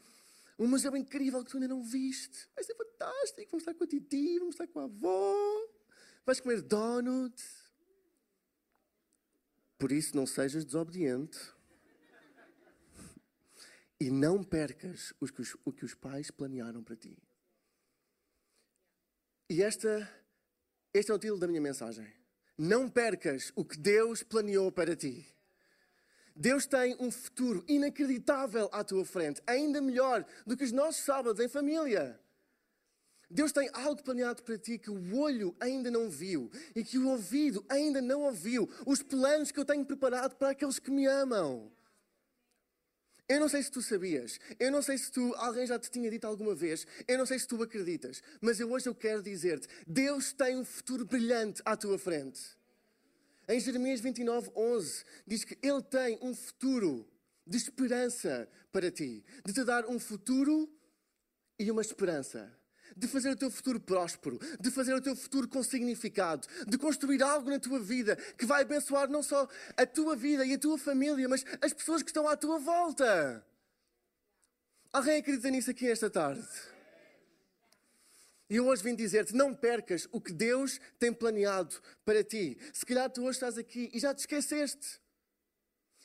Um 0.59 0.67
museu 0.67 0.95
incrível 0.97 1.43
que 1.43 1.51
tu 1.51 1.57
ainda 1.57 1.69
não 1.69 1.81
viste. 1.83 2.49
Vai 2.53 2.63
ser 2.63 2.75
fantástico. 2.75 3.51
Vamos 3.51 3.61
estar 3.61 3.73
com 3.75 3.83
a 3.83 3.87
titi, 3.87 4.39
vamos 4.39 4.55
estar 4.55 4.67
com 4.67 4.79
a 4.79 4.83
avó. 4.83 5.33
Vais 6.25 6.39
comer 6.41 6.61
donut. 6.61 7.41
Por 9.77 9.91
isso, 9.91 10.15
não 10.17 10.25
sejas 10.25 10.65
desobediente. 10.65 11.39
E 13.99 14.09
não 14.09 14.43
percas 14.43 15.13
o 15.65 15.71
que 15.71 15.85
os 15.85 15.93
pais 15.93 16.29
planearam 16.31 16.83
para 16.83 16.95
ti. 16.95 17.17
E 19.49 19.63
esta, 19.63 20.09
este 20.93 21.09
é 21.09 21.13
o 21.13 21.19
título 21.19 21.39
da 21.39 21.47
minha 21.47 21.61
mensagem. 21.61 22.05
Não 22.57 22.89
percas 22.89 23.53
o 23.55 23.63
que 23.63 23.77
Deus 23.77 24.21
planeou 24.21 24.69
para 24.69 24.93
ti. 24.93 25.25
Deus 26.35 26.65
tem 26.65 26.97
um 26.99 27.09
futuro 27.09 27.63
inacreditável 27.65 28.69
à 28.73 28.83
tua 28.83 29.05
frente, 29.05 29.41
ainda 29.47 29.81
melhor 29.81 30.25
do 30.45 30.57
que 30.57 30.65
os 30.65 30.73
nossos 30.73 31.03
sábados 31.03 31.43
em 31.43 31.47
família. 31.47 32.19
Deus 33.29 33.53
tem 33.53 33.69
algo 33.71 34.03
planeado 34.03 34.43
para 34.43 34.57
ti 34.57 34.77
que 34.77 34.91
o 34.91 35.17
olho 35.17 35.55
ainda 35.61 35.89
não 35.89 36.09
viu 36.09 36.51
e 36.75 36.83
que 36.83 36.97
o 36.97 37.07
ouvido 37.07 37.65
ainda 37.69 38.01
não 38.01 38.23
ouviu. 38.23 38.69
Os 38.85 39.01
planos 39.01 39.51
que 39.51 39.59
eu 39.59 39.65
tenho 39.65 39.85
preparado 39.85 40.35
para 40.35 40.49
aqueles 40.49 40.77
que 40.77 40.91
me 40.91 41.05
amam. 41.05 41.71
Eu 43.29 43.41
não 43.41 43.49
sei 43.49 43.61
se 43.61 43.69
tu 43.69 43.81
sabias, 43.81 44.39
eu 44.57 44.71
não 44.71 44.81
sei 44.81 44.97
se 44.97 45.11
tu, 45.11 45.33
alguém 45.35 45.67
já 45.67 45.77
te 45.77 45.91
tinha 45.91 46.09
dito 46.09 46.25
alguma 46.25 46.55
vez, 46.55 46.87
eu 47.05 47.17
não 47.17 47.25
sei 47.25 47.37
se 47.37 47.47
tu 47.47 47.61
acreditas, 47.61 48.23
mas 48.39 48.59
eu 48.59 48.71
hoje 48.71 48.87
eu 48.87 48.95
quero 48.95 49.21
dizer-te: 49.21 49.67
Deus 49.85 50.31
tem 50.31 50.55
um 50.55 50.63
futuro 50.63 51.05
brilhante 51.05 51.61
à 51.65 51.75
tua 51.75 51.99
frente. 51.99 52.41
Em 53.49 53.59
Jeremias 53.59 53.99
29, 53.99 54.51
11, 54.55 55.03
diz 55.25 55.43
que 55.43 55.57
Ele 55.61 55.81
tem 55.81 56.17
um 56.21 56.33
futuro 56.33 57.05
de 57.45 57.57
esperança 57.57 58.47
para 58.71 58.89
ti, 58.91 59.23
de 59.45 59.53
te 59.53 59.63
dar 59.63 59.85
um 59.87 59.99
futuro 59.99 60.69
e 61.59 61.69
uma 61.69 61.81
esperança 61.81 62.56
de 62.97 63.07
fazer 63.07 63.29
o 63.29 63.35
teu 63.35 63.51
futuro 63.51 63.79
próspero, 63.79 64.39
de 64.59 64.71
fazer 64.71 64.93
o 64.93 65.01
teu 65.01 65.15
futuro 65.15 65.47
com 65.47 65.61
significado, 65.61 66.47
de 66.67 66.77
construir 66.77 67.21
algo 67.21 67.49
na 67.49 67.59
tua 67.59 67.79
vida 67.79 68.15
que 68.37 68.45
vai 68.45 68.63
abençoar 68.63 69.07
não 69.09 69.21
só 69.21 69.47
a 69.75 69.85
tua 69.85 70.15
vida 70.15 70.43
e 70.45 70.53
a 70.53 70.57
tua 70.57 70.77
família, 70.77 71.29
mas 71.29 71.45
as 71.61 71.73
pessoas 71.73 72.01
que 72.01 72.09
estão 72.09 72.27
à 72.27 72.35
tua 72.35 72.57
volta. 72.57 73.45
Alguém 74.91 75.19
acredita 75.19 75.49
nisso 75.51 75.69
aqui 75.69 75.87
esta 75.87 76.09
tarde? 76.09 76.47
E 78.49 78.55
eu 78.55 78.65
hoje 78.65 78.81
vim 78.81 78.95
dizer-te: 78.95 79.35
não 79.35 79.53
percas 79.53 80.07
o 80.11 80.19
que 80.19 80.33
Deus 80.33 80.79
tem 80.97 81.13
planeado 81.13 81.75
para 82.03 82.23
ti. 82.23 82.57
Se 82.73 82.85
calhar 82.85 83.09
tu 83.09 83.21
hoje 83.21 83.37
estás 83.37 83.57
aqui 83.57 83.91
e 83.93 83.99
já 83.99 84.13
te 84.13 84.19
esqueceste. 84.19 84.99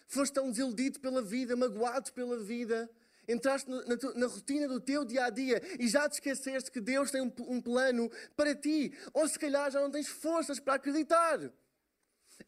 Foste 0.08 0.34
tão 0.34 0.50
desiludido 0.50 1.00
pela 1.00 1.22
vida, 1.22 1.56
magoado 1.56 2.12
pela 2.12 2.38
vida 2.38 2.90
entraste 3.32 3.68
na, 3.68 3.82
na, 3.84 3.96
na, 4.14 4.26
rotina 4.26 4.68
do 4.68 4.80
teu 4.80 5.04
dia 5.04 5.24
a 5.24 5.30
dia 5.30 5.60
e 5.78 5.88
já 5.88 6.08
te 6.08 6.14
esqueceste 6.14 6.70
que 6.70 6.80
Deus 6.80 7.10
tem 7.10 7.22
um, 7.22 7.32
um, 7.48 7.60
plano 7.60 8.10
para 8.36 8.54
ti, 8.54 8.92
ou 9.12 9.26
se 9.26 9.38
calhar 9.38 9.70
já 9.70 9.80
não 9.80 9.90
tens 9.90 10.08
forças 10.08 10.60
para 10.60 10.74
acreditar. 10.74 11.38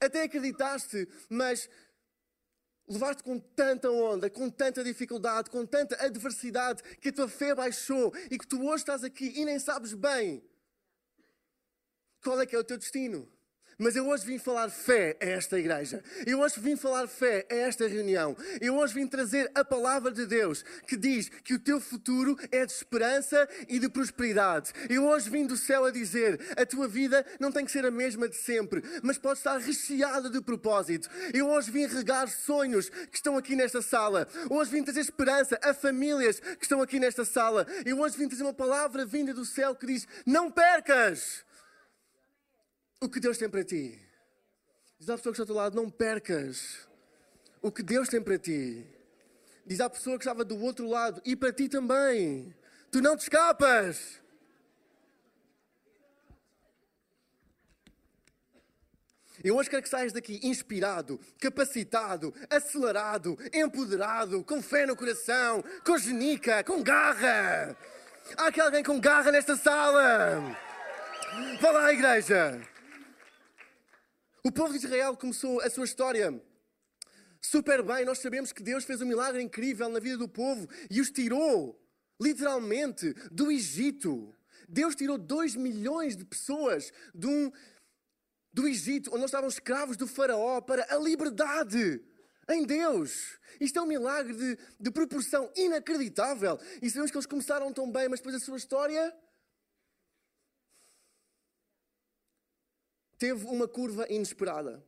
Até 0.01 0.23
acreditaste, 0.23 1.09
mas 1.29 1.69
levaste 2.89 3.23
com 3.23 3.39
tanta 3.39 3.91
onda, 3.91 4.29
com 4.29 4.51
tanta 4.51 4.85
dificuldade, 4.85 5.51
com 5.51 5.65
tanta 5.65 6.03
adversidade, 6.05 6.83
que 7.01 7.09
a 7.09 7.13
tua 7.13 7.29
fé 7.29 7.55
baixou 7.55 8.13
e 8.31 8.39
que 8.39 8.47
tu 8.47 8.63
hoje 8.65 8.83
estás 8.83 9.03
aqui 9.03 9.33
e 9.37 9.45
nem 9.45 9.59
sabes 9.59 9.95
bem 9.95 10.43
qual 12.23 12.41
é 12.41 12.47
que 12.47 12.57
é 12.57 12.59
o 12.59 12.65
teu 12.65 12.79
destino. 12.79 13.31
Mas 13.79 13.97
eu 13.97 14.07
hoje 14.07 14.25
vim 14.27 14.39
falar 14.39 14.71
fé 14.71 15.17
a 15.21 15.25
esta 15.25 15.59
igreja. 15.59 16.03
Eu 16.27 16.41
hoje 16.41 16.61
vim 16.61 16.77
falar 16.77 17.07
fé 17.09 17.47
a 17.51 17.55
esta 17.55 17.89
reunião. 17.89 18.37
Eu 18.61 18.77
hoje 18.77 18.95
vim 18.95 19.07
trazer 19.07 19.51
a 19.55 19.65
palavra 19.65 20.11
de 20.11 20.27
Deus 20.27 20.65
que 20.87 20.97
diz 20.97 21.29
que 21.29 21.55
o 21.55 21.59
teu 21.59 21.81
futuro 21.81 22.37
é 22.51 22.65
de 22.65 22.73
esperança 22.73 23.49
e 23.69 23.79
de 23.79 23.89
prosperidade. 23.89 24.73
Eu 24.89 25.07
hoje 25.07 25.29
vim 25.29 25.47
do 25.47 25.57
céu 25.57 25.85
a 25.85 25.91
dizer: 25.91 26.41
a 26.57 26.65
tua 26.65 26.87
vida 26.87 27.25
não 27.41 27.51
tem 27.51 27.65
que 27.65 27.73
ser 27.73 27.85
a 27.85 27.91
mesma 27.91 28.29
de 28.29 28.37
sempre, 28.37 28.83
mas 29.03 29.19
pode 29.19 29.39
estar 29.39 29.59
recheada 29.59 30.31
de 30.31 30.41
propósito. 30.41 31.09
Eu 31.33 31.49
hoje 31.49 31.71
vim 31.71 31.87
regar 31.87 32.29
sonhos 32.29 32.89
que 32.89 33.17
estão 33.17 33.37
aqui 33.37 33.57
nesta 33.57 33.83
sala. 33.83 34.29
Hoje 34.49 34.71
vim 34.71 34.83
trazer 34.83 35.01
esperança 35.01 35.59
a 35.63 35.75
famílias 35.75 36.39
que 36.39 36.65
estão 36.65 36.81
aqui 36.81 37.01
nesta 37.01 37.25
sala. 37.25 37.67
Eu 37.85 38.01
hoje 38.01 38.17
vim 38.17 38.29
trazer 38.29 38.45
uma 38.45 38.55
palavra 38.55 39.05
vinda 39.05 39.35
do 39.35 39.45
céu 39.45 39.75
que 39.75 39.87
diz: 39.87 40.07
não 40.25 40.51
percas 40.51 41.45
o 43.01 43.09
que 43.09 43.21
Deus 43.21 43.39
tem 43.39 43.49
para 43.49 43.65
ti. 43.65 44.01
Diz 44.99 45.11
à 45.11 45.17
pessoa 45.17 45.33
que 45.33 45.41
está 45.41 45.43
ao 45.43 45.47
teu 45.47 45.57
lado: 45.57 45.77
não 45.77 45.91
percas 45.91 46.89
o 47.61 47.71
que 47.71 47.83
Deus 47.83 48.09
tem 48.09 48.23
para 48.23 48.39
ti. 48.39 48.87
Diz 49.67 49.81
à 49.81 49.89
pessoa 49.89 50.19
que 50.19 50.25
estava 50.25 50.45
do 50.45 50.59
outro 50.61 50.89
lado: 50.89 51.21
e 51.25 51.35
para 51.35 51.53
ti 51.53 51.69
também. 51.69 52.55
Tu 52.91 53.01
não 53.01 53.17
te 53.17 53.23
escapas. 53.23 54.23
Eu 59.43 59.57
hoje 59.57 59.69
quero 59.69 59.83
que 59.83 59.89
saias 59.91 60.13
daqui 60.13 60.41
inspirado, 60.43 61.21
capacitado, 61.39 62.33
acelerado, 62.49 63.37
empoderado, 63.53 64.43
com 64.43 64.63
fé 64.63 64.87
no 64.87 64.97
coração, 64.97 65.63
com 65.85 65.99
genica, 65.99 66.65
com 66.65 66.83
garra. 66.83 67.77
Há 68.39 68.47
aqui 68.47 68.59
alguém 68.59 68.83
com 68.83 68.99
garra 68.99 69.31
nesta 69.31 69.55
sala? 69.55 70.57
Vá 71.61 71.71
lá, 71.73 71.93
igreja. 71.93 72.74
O 74.47 74.53
povo 74.53 74.79
de 74.79 74.85
Israel 74.85 75.17
começou 75.17 75.59
a 75.63 75.71
sua 75.71 75.87
história 75.87 76.39
super 77.41 77.83
bem. 77.83 78.05
Nós 78.05 78.19
sabemos 78.19 78.53
que 78.53 78.63
Deus 78.63 78.85
fez 78.85 79.01
um 79.01 79.07
milagre 79.07 79.41
incrível 79.41 79.89
na 79.89 79.99
vida 79.99 80.19
do 80.19 80.29
povo 80.29 80.69
e 80.91 81.01
os 81.01 81.11
tirou, 81.11 81.83
literalmente, 82.21 83.15
do 83.33 83.51
Egito. 83.51 84.35
Deus 84.69 84.95
tirou 84.95 85.17
2 85.17 85.57
milhões 85.57 86.15
de 86.15 86.27
pessoas 86.27 86.93
de 87.15 87.27
um, 87.27 87.51
do 88.53 88.69
Egito, 88.69 89.09
onde 89.09 89.21
nós 89.21 89.31
estávamos 89.31 89.55
escravos 89.55 89.97
do 89.97 90.07
Faraó, 90.07 90.61
para 90.61 90.95
a 90.95 90.99
liberdade 90.99 92.05
em 92.51 92.67
Deus. 92.67 93.39
Isto 93.59 93.79
é 93.79 93.83
um 93.83 93.87
milagre 93.87 94.35
de, 94.35 94.59
de 94.79 94.91
proporção 94.91 95.51
inacreditável. 95.57 96.61
E 96.83 96.91
sabemos 96.91 97.11
que 97.11 97.17
eles 97.17 97.27
começaram 97.27 97.73
tão 97.73 97.91
bem, 97.91 98.11
mas 98.11 98.21
depois 98.21 98.37
a 98.37 98.41
sua 98.41 98.59
história 98.59 99.11
teve 103.19 103.47
uma 103.47 103.69
curva 103.69 104.07
inesperada. 104.11 104.83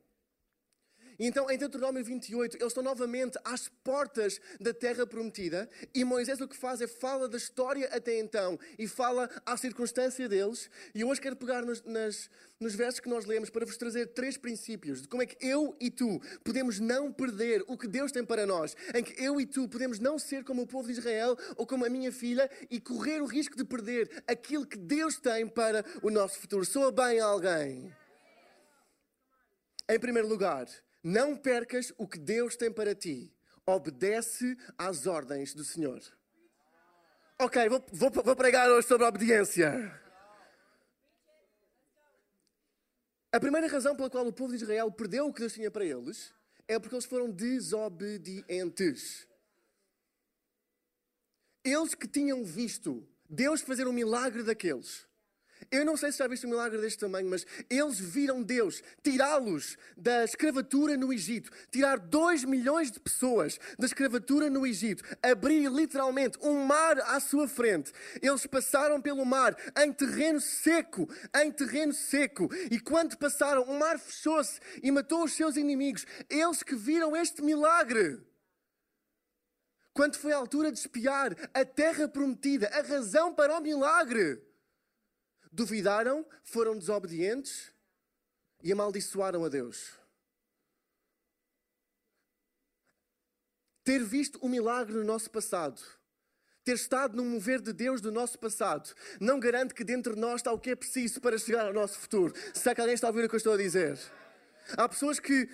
E 1.18 1.26
então, 1.26 1.50
em 1.50 1.56
Deuteronômio 1.56 2.04
28, 2.04 2.56
eles 2.56 2.66
estão 2.68 2.82
novamente 2.82 3.38
às 3.44 3.68
portas 3.82 4.38
da 4.60 4.74
terra 4.74 5.06
prometida, 5.06 5.68
e 5.94 6.04
Moisés 6.04 6.40
o 6.40 6.48
que 6.48 6.56
faz 6.56 6.80
é 6.80 6.86
fala 6.86 7.28
da 7.28 7.38
história 7.38 7.88
até 7.90 8.18
então 8.18 8.58
e 8.78 8.86
fala 8.86 9.30
à 9.44 9.56
circunstância 9.56 10.28
deles. 10.28 10.68
E 10.94 11.04
hoje 11.04 11.20
quero 11.20 11.36
pegar 11.36 11.64
nos, 11.64 11.82
nas, 11.84 12.28
nos 12.60 12.74
versos 12.74 13.00
que 13.00 13.08
nós 13.08 13.24
lemos 13.24 13.48
para 13.48 13.64
vos 13.64 13.76
trazer 13.76 14.08
três 14.08 14.36
princípios 14.36 15.02
de 15.02 15.08
como 15.08 15.22
é 15.22 15.26
que 15.26 15.44
eu 15.44 15.74
e 15.80 15.90
tu 15.90 16.20
podemos 16.44 16.78
não 16.78 17.10
perder 17.10 17.64
o 17.66 17.78
que 17.78 17.88
Deus 17.88 18.12
tem 18.12 18.24
para 18.24 18.44
nós, 18.44 18.76
em 18.94 19.02
que 19.02 19.22
eu 19.22 19.40
e 19.40 19.46
tu 19.46 19.68
podemos 19.68 19.98
não 19.98 20.18
ser 20.18 20.44
como 20.44 20.62
o 20.62 20.66
povo 20.66 20.86
de 20.86 20.98
Israel 20.98 21.36
ou 21.56 21.66
como 21.66 21.86
a 21.86 21.88
minha 21.88 22.12
filha 22.12 22.50
e 22.70 22.78
correr 22.78 23.22
o 23.22 23.26
risco 23.26 23.56
de 23.56 23.64
perder 23.64 24.22
aquilo 24.26 24.66
que 24.66 24.76
Deus 24.76 25.18
tem 25.18 25.46
para 25.46 25.84
o 26.02 26.10
nosso 26.10 26.38
futuro. 26.38 26.64
Soa 26.64 26.92
bem 26.92 27.20
alguém? 27.20 27.90
Em 29.88 29.98
primeiro 30.00 30.28
lugar, 30.28 30.66
não 31.02 31.36
percas 31.36 31.92
o 31.96 32.08
que 32.08 32.18
Deus 32.18 32.56
tem 32.56 32.72
para 32.72 32.94
ti. 32.94 33.32
Obedece 33.64 34.56
às 34.76 35.06
ordens 35.06 35.54
do 35.54 35.64
Senhor. 35.64 36.00
Ok, 37.38 37.68
vou, 37.68 37.84
vou, 37.92 38.10
vou 38.10 38.36
pregar 38.36 38.68
hoje 38.70 38.88
sobre 38.88 39.04
a 39.04 39.08
obediência. 39.08 40.00
A 43.30 43.38
primeira 43.38 43.68
razão 43.68 43.94
pela 43.94 44.08
qual 44.08 44.26
o 44.26 44.32
povo 44.32 44.56
de 44.56 44.62
Israel 44.62 44.90
perdeu 44.90 45.26
o 45.26 45.32
que 45.32 45.40
Deus 45.40 45.52
tinha 45.52 45.70
para 45.70 45.84
eles 45.84 46.32
é 46.66 46.78
porque 46.78 46.94
eles 46.94 47.04
foram 47.04 47.30
desobedientes. 47.30 49.28
Eles 51.62 51.94
que 51.94 52.08
tinham 52.08 52.44
visto 52.44 53.06
Deus 53.28 53.60
fazer 53.60 53.86
um 53.86 53.92
milagre 53.92 54.42
daqueles, 54.42 55.06
eu 55.70 55.84
não 55.84 55.96
sei 55.96 56.12
se 56.12 56.18
já 56.18 56.26
viste 56.26 56.46
um 56.46 56.50
milagre 56.50 56.80
deste 56.80 56.98
tamanho, 56.98 57.28
mas 57.28 57.46
eles 57.68 57.98
viram 57.98 58.42
Deus 58.42 58.82
tirá-los 59.02 59.76
da 59.96 60.24
escravatura 60.24 60.96
no 60.96 61.12
Egito, 61.12 61.50
tirar 61.70 61.98
2 61.98 62.44
milhões 62.44 62.90
de 62.90 63.00
pessoas 63.00 63.58
da 63.78 63.86
escravatura 63.86 64.48
no 64.50 64.66
Egito, 64.66 65.02
abrir 65.22 65.68
literalmente 65.68 66.38
um 66.42 66.64
mar 66.64 66.98
à 66.98 67.20
sua 67.20 67.48
frente. 67.48 67.92
Eles 68.20 68.46
passaram 68.46 69.00
pelo 69.00 69.24
mar 69.24 69.56
em 69.78 69.92
terreno 69.92 70.40
seco, 70.40 71.08
em 71.34 71.50
terreno 71.50 71.92
seco, 71.92 72.48
e 72.70 72.78
quando 72.78 73.16
passaram, 73.16 73.62
o 73.62 73.78
mar 73.78 73.98
fechou-se 73.98 74.60
e 74.82 74.90
matou 74.90 75.24
os 75.24 75.32
seus 75.32 75.56
inimigos. 75.56 76.06
Eles 76.28 76.62
que 76.62 76.74
viram 76.74 77.16
este 77.16 77.42
milagre. 77.42 78.20
Quando 79.92 80.16
foi 80.16 80.32
a 80.32 80.36
altura 80.36 80.70
de 80.70 80.78
espiar 80.78 81.34
a 81.54 81.64
terra 81.64 82.06
prometida, 82.06 82.68
a 82.68 82.82
razão 82.82 83.32
para 83.32 83.56
o 83.56 83.62
milagre 83.62 84.45
duvidaram, 85.56 86.24
foram 86.44 86.78
desobedientes 86.78 87.72
e 88.62 88.70
amaldiçoaram 88.70 89.44
a 89.44 89.48
Deus. 89.48 89.94
Ter 93.82 94.04
visto 94.04 94.38
o 94.42 94.48
milagre 94.48 94.94
no 94.94 95.04
nosso 95.04 95.30
passado, 95.30 95.80
ter 96.62 96.74
estado 96.74 97.16
no 97.16 97.24
mover 97.24 97.60
de 97.60 97.72
Deus 97.72 98.00
do 98.00 98.12
nosso 98.12 98.38
passado, 98.38 98.94
não 99.20 99.40
garante 99.40 99.72
que 99.72 99.84
dentro 99.84 100.14
de 100.14 100.20
nós 100.20 100.40
está 100.40 100.52
o 100.52 100.58
que 100.58 100.70
é 100.70 100.76
preciso 100.76 101.20
para 101.20 101.38
chegar 101.38 101.66
ao 101.66 101.72
nosso 101.72 101.98
futuro. 101.98 102.34
Será 102.52 102.74
que 102.74 102.80
alguém 102.80 102.94
está 102.94 103.06
a 103.06 103.10
ouvir 103.10 103.24
o 103.24 103.28
que 103.28 103.36
eu 103.36 103.38
estou 103.38 103.54
a 103.54 103.56
dizer? 103.56 103.98
Há 104.76 104.88
pessoas 104.88 105.18
que 105.18 105.48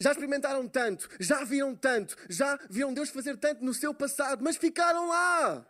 já 0.00 0.10
experimentaram 0.10 0.66
tanto, 0.66 1.08
já 1.20 1.44
viram 1.44 1.76
tanto, 1.76 2.16
já 2.28 2.58
viram 2.68 2.92
Deus 2.92 3.10
fazer 3.10 3.36
tanto 3.36 3.64
no 3.64 3.72
seu 3.72 3.94
passado, 3.94 4.42
mas 4.42 4.56
ficaram 4.56 5.08
lá 5.08 5.66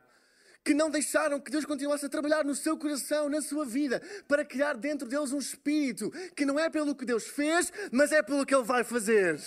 que 0.67 0.75
não 0.75 0.91
deixaram 0.91 1.39
que 1.39 1.49
Deus 1.49 1.65
continuasse 1.65 2.07
a 2.07 2.09
trabalhar 2.09 2.45
no 2.45 2.53
seu 2.53 2.77
coração, 2.77 3.29
na 3.29 3.41
sua 3.41 3.65
vida, 3.65 4.03
para 4.27 4.45
criar 4.45 4.75
dentro 4.75 5.07
deles 5.07 5.33
um 5.33 5.39
espírito 5.39 6.11
que 6.35 6.45
não 6.45 6.59
é 6.59 6.69
pelo 6.69 6.93
que 6.93 7.05
Deus 7.05 7.25
fez, 7.25 7.73
mas 7.93 8.11
é 8.11 8.21
pelo 8.21 8.45
que 8.45 8.53
Ele 8.53 8.65
vai 8.65 8.83
fazer. 8.83 9.41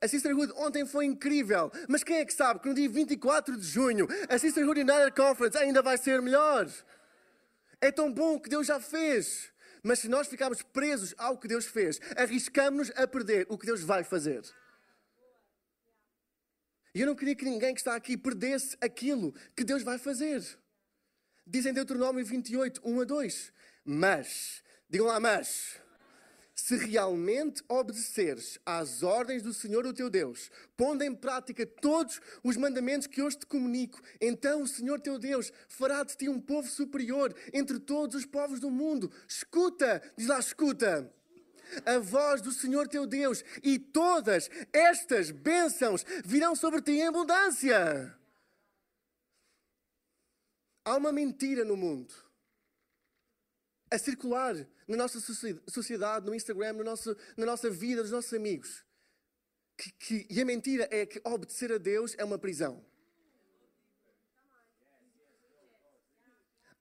A 0.00 0.06
Sisterhood 0.06 0.52
ontem 0.54 0.86
foi 0.86 1.06
incrível, 1.06 1.72
mas 1.88 2.04
quem 2.04 2.18
é 2.18 2.24
que 2.24 2.32
sabe 2.32 2.60
que 2.60 2.68
no 2.68 2.74
dia 2.74 2.88
24 2.88 3.56
de 3.56 3.66
junho 3.66 4.06
a 4.28 4.38
Sisterhood 4.38 4.80
United 4.80 5.10
Conference 5.10 5.58
ainda 5.58 5.82
vai 5.82 5.98
ser 5.98 6.22
melhor? 6.22 6.70
É 7.80 7.90
tão 7.90 8.12
bom 8.12 8.36
o 8.36 8.40
que 8.40 8.48
Deus 8.48 8.68
já 8.68 8.78
fez, 8.78 9.50
mas 9.82 9.98
se 9.98 10.08
nós 10.08 10.28
ficarmos 10.28 10.62
presos 10.62 11.16
ao 11.18 11.36
que 11.36 11.48
Deus 11.48 11.66
fez, 11.66 12.00
arriscamos-nos 12.16 12.92
a 12.96 13.08
perder 13.08 13.44
o 13.48 13.58
que 13.58 13.66
Deus 13.66 13.82
vai 13.82 14.04
fazer. 14.04 14.42
E 16.94 17.00
eu 17.00 17.06
não 17.06 17.14
queria 17.14 17.34
que 17.34 17.44
ninguém 17.44 17.74
que 17.74 17.80
está 17.80 17.94
aqui 17.94 18.16
perdesse 18.16 18.76
aquilo 18.80 19.34
que 19.56 19.64
Deus 19.64 19.82
vai 19.82 19.98
fazer. 19.98 20.42
Diz 21.46 21.64
em 21.66 21.72
Deuteronômio 21.72 22.24
28, 22.24 22.80
1 22.84 23.00
a 23.00 23.04
2. 23.04 23.52
Mas, 23.84 24.62
digam 24.88 25.06
lá, 25.06 25.18
mas, 25.18 25.80
se 26.54 26.76
realmente 26.76 27.62
obedeceres 27.66 28.58
às 28.64 29.02
ordens 29.02 29.42
do 29.42 29.54
Senhor, 29.54 29.86
o 29.86 29.92
teu 29.92 30.10
Deus, 30.10 30.50
pondo 30.76 31.02
em 31.02 31.14
prática 31.14 31.66
todos 31.66 32.20
os 32.44 32.56
mandamentos 32.56 33.06
que 33.06 33.22
hoje 33.22 33.38
te 33.38 33.46
comunico, 33.46 34.00
então 34.20 34.62
o 34.62 34.68
Senhor 34.68 35.00
teu 35.00 35.18
Deus 35.18 35.52
fará 35.68 36.04
de 36.04 36.16
ti 36.16 36.28
um 36.28 36.40
povo 36.40 36.68
superior 36.68 37.34
entre 37.52 37.80
todos 37.80 38.14
os 38.14 38.26
povos 38.26 38.60
do 38.60 38.70
mundo. 38.70 39.10
Escuta, 39.26 40.02
diz 40.16 40.28
lá, 40.28 40.38
escuta 40.38 41.12
a 41.84 41.98
voz 41.98 42.40
do 42.40 42.52
Senhor 42.52 42.88
teu 42.88 43.06
Deus, 43.06 43.44
e 43.62 43.78
todas 43.78 44.50
estas 44.72 45.30
bênçãos 45.30 46.04
virão 46.24 46.54
sobre 46.54 46.82
ti 46.82 46.92
em 46.92 47.06
abundância. 47.06 48.16
Há 50.84 50.96
uma 50.96 51.12
mentira 51.12 51.64
no 51.64 51.76
mundo 51.76 52.12
a 53.92 53.98
circular 53.98 54.54
na 54.88 54.96
nossa 54.96 55.20
sociedade, 55.68 56.26
no 56.26 56.34
Instagram, 56.34 56.72
no 56.72 56.84
nosso, 56.84 57.14
na 57.36 57.44
nossa 57.44 57.68
vida, 57.70 58.02
dos 58.02 58.10
nossos 58.10 58.32
amigos. 58.32 58.84
Que, 59.76 59.92
que, 59.92 60.26
e 60.30 60.40
a 60.40 60.44
mentira 60.44 60.88
é 60.90 61.04
que 61.04 61.20
obedecer 61.24 61.70
a 61.72 61.78
Deus 61.78 62.14
é 62.16 62.24
uma 62.24 62.38
prisão. 62.38 62.84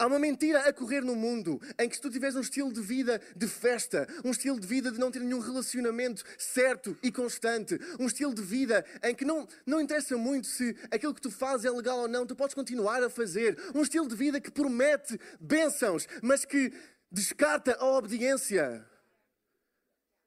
Há 0.02 0.08
uma 0.08 0.18
mentira 0.18 0.68
a 0.68 0.74
correr 0.74 1.02
no 1.02 1.16
mundo 1.16 1.62
em 1.78 1.88
que 1.88 1.96
se 1.96 2.02
tu 2.02 2.10
tiveres 2.10 2.36
um 2.36 2.42
estilo 2.42 2.74
de 2.74 2.82
vida 2.82 3.22
de 3.36 3.48
festa, 3.48 4.08
um 4.26 4.32
estilo 4.32 4.60
de 4.60 4.66
vida 4.66 4.92
de 4.92 4.98
não 4.98 5.12
ter 5.12 5.20
nenhum 5.20 5.38
relacionamento 5.38 6.24
certo 6.40 6.98
e 7.04 7.12
constante, 7.12 7.78
um 8.00 8.08
estilo 8.08 8.34
de 8.34 8.42
vida 8.42 8.84
em 9.04 9.14
que 9.14 9.24
não, 9.24 9.48
não 9.64 9.80
interessa 9.80 10.18
muito 10.18 10.48
se 10.48 10.76
aquilo 10.90 11.14
que 11.14 11.22
tu 11.22 11.30
fazes 11.30 11.68
é 11.68 11.70
legal 11.70 12.00
ou 12.00 12.08
não, 12.08 12.26
tu 12.26 12.36
podes 12.36 12.56
continuar 12.56 13.04
a 13.04 13.12
fazer, 13.12 13.56
um 13.76 13.84
estilo 13.84 14.08
de 14.08 14.16
vida 14.16 14.42
que 14.42 14.50
promete 14.50 15.20
bênçãos, 15.40 16.08
mas 16.24 16.46
que 16.46 16.74
descarta 17.12 17.76
a 17.76 17.86
obediência. 17.86 18.84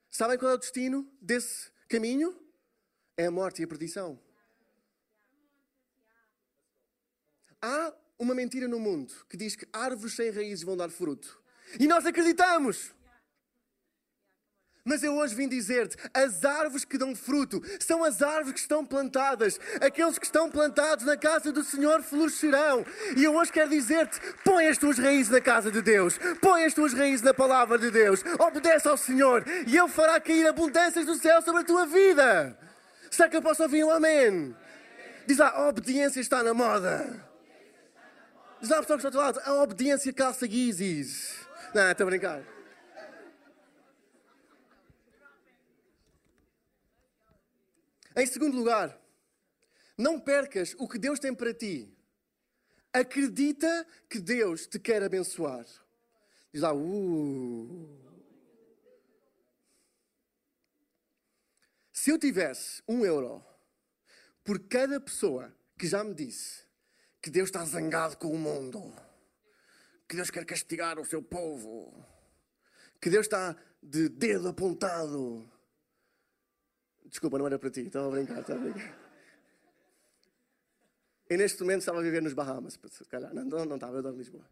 Sabem 0.08 0.38
qual 0.38 0.52
é 0.52 0.54
o 0.54 0.58
destino 0.58 1.12
desse 1.20 1.72
caminho? 1.88 2.40
É 3.16 3.26
a 3.26 3.30
morte 3.32 3.60
e 3.60 3.64
a 3.64 3.66
perdição. 3.66 4.22
Há 7.60 7.92
uma 8.18 8.34
mentira 8.34 8.68
no 8.68 8.78
mundo 8.78 9.12
que 9.28 9.36
diz 9.36 9.56
que 9.56 9.66
árvores 9.72 10.14
sem 10.14 10.30
raízes 10.30 10.64
vão 10.64 10.76
dar 10.76 10.90
fruto. 10.90 11.40
E 11.78 11.86
nós 11.86 12.06
acreditamos. 12.06 12.92
Mas 14.86 15.02
eu 15.02 15.14
hoje 15.14 15.34
vim 15.34 15.48
dizer-te: 15.48 15.96
as 16.12 16.44
árvores 16.44 16.84
que 16.84 16.98
dão 16.98 17.16
fruto 17.16 17.62
são 17.80 18.04
as 18.04 18.20
árvores 18.20 18.52
que 18.52 18.60
estão 18.60 18.84
plantadas. 18.84 19.58
Aqueles 19.80 20.18
que 20.18 20.26
estão 20.26 20.50
plantados 20.50 21.06
na 21.06 21.16
casa 21.16 21.50
do 21.50 21.64
Senhor 21.64 22.02
florescerão. 22.02 22.84
E 23.16 23.24
eu 23.24 23.34
hoje 23.34 23.50
quero 23.50 23.70
dizer-te: 23.70 24.20
põe 24.44 24.66
as 24.66 24.76
tuas 24.76 24.98
raízes 24.98 25.32
na 25.32 25.40
casa 25.40 25.72
de 25.72 25.80
Deus, 25.80 26.18
põe 26.40 26.64
as 26.64 26.74
tuas 26.74 26.92
raízes 26.92 27.22
na 27.22 27.32
palavra 27.32 27.78
de 27.78 27.90
Deus, 27.90 28.22
obedece 28.38 28.86
ao 28.86 28.98
Senhor 28.98 29.42
e 29.66 29.74
Ele 29.74 29.88
fará 29.88 30.20
cair 30.20 30.46
abundâncias 30.46 31.06
do 31.06 31.14
céu 31.14 31.40
sobre 31.40 31.62
a 31.62 31.64
tua 31.64 31.86
vida. 31.86 32.58
Será 33.10 33.28
que 33.30 33.36
eu 33.38 33.42
posso 33.42 33.62
ouvir 33.62 33.84
um 33.84 33.90
amém? 33.90 34.54
Diz 35.26 35.38
lá: 35.38 35.48
a 35.48 35.66
obediência 35.66 36.20
está 36.20 36.42
na 36.42 36.52
moda. 36.52 37.33
Diz 38.64 38.70
lá, 38.70 38.80
pessoal 38.80 38.98
que 38.98 39.06
está 39.06 39.18
lado: 39.18 39.40
a 39.40 39.62
obediência 39.62 40.10
calça 40.10 40.46
guizes. 40.46 41.46
Não, 41.74 41.90
estou 41.90 42.06
a 42.06 42.10
brincar. 42.10 42.42
Em 48.16 48.24
segundo 48.24 48.56
lugar, 48.56 48.98
não 49.98 50.18
percas 50.18 50.74
o 50.78 50.88
que 50.88 50.98
Deus 50.98 51.20
tem 51.20 51.34
para 51.34 51.52
ti. 51.52 51.94
Acredita 52.90 53.86
que 54.08 54.18
Deus 54.18 54.66
te 54.66 54.78
quer 54.78 55.02
abençoar. 55.02 55.66
Diz 56.50 56.62
lá, 56.62 56.72
uh. 56.72 58.00
Se 61.92 62.08
eu 62.08 62.18
tivesse 62.18 62.82
um 62.88 63.04
euro 63.04 63.44
por 64.42 64.58
cada 64.58 64.98
pessoa 64.98 65.54
que 65.78 65.86
já 65.86 66.02
me 66.02 66.14
disse 66.14 66.63
que 67.24 67.30
Deus 67.30 67.48
está 67.48 67.64
zangado 67.64 68.18
com 68.18 68.28
o 68.28 68.38
mundo, 68.38 68.94
que 70.06 70.14
Deus 70.14 70.28
quer 70.30 70.44
castigar 70.44 70.98
o 70.98 71.06
seu 71.06 71.22
povo, 71.22 72.06
que 73.00 73.08
Deus 73.08 73.24
está 73.24 73.56
de 73.82 74.10
dedo 74.10 74.48
apontado 74.48 75.50
Desculpa, 77.06 77.38
não 77.38 77.46
era 77.46 77.58
para 77.58 77.70
ti, 77.70 77.82
estava 77.82 78.08
a 78.08 78.10
brincar, 78.10 78.40
estava 78.40 78.60
a 78.60 78.62
brincar. 78.64 78.98
E 81.30 81.36
neste 81.36 81.60
momento 81.62 81.78
estava 81.78 82.00
a 82.00 82.02
viver 82.02 82.20
nos 82.20 82.34
Bahamas, 82.34 82.78
se 82.90 83.04
calhar. 83.04 83.32
Não, 83.32 83.44
não, 83.44 83.64
não 83.64 83.76
estava, 83.76 83.94
eu 83.94 84.00
estava 84.00 84.16
em 84.16 84.18
Lisboa. 84.18 84.44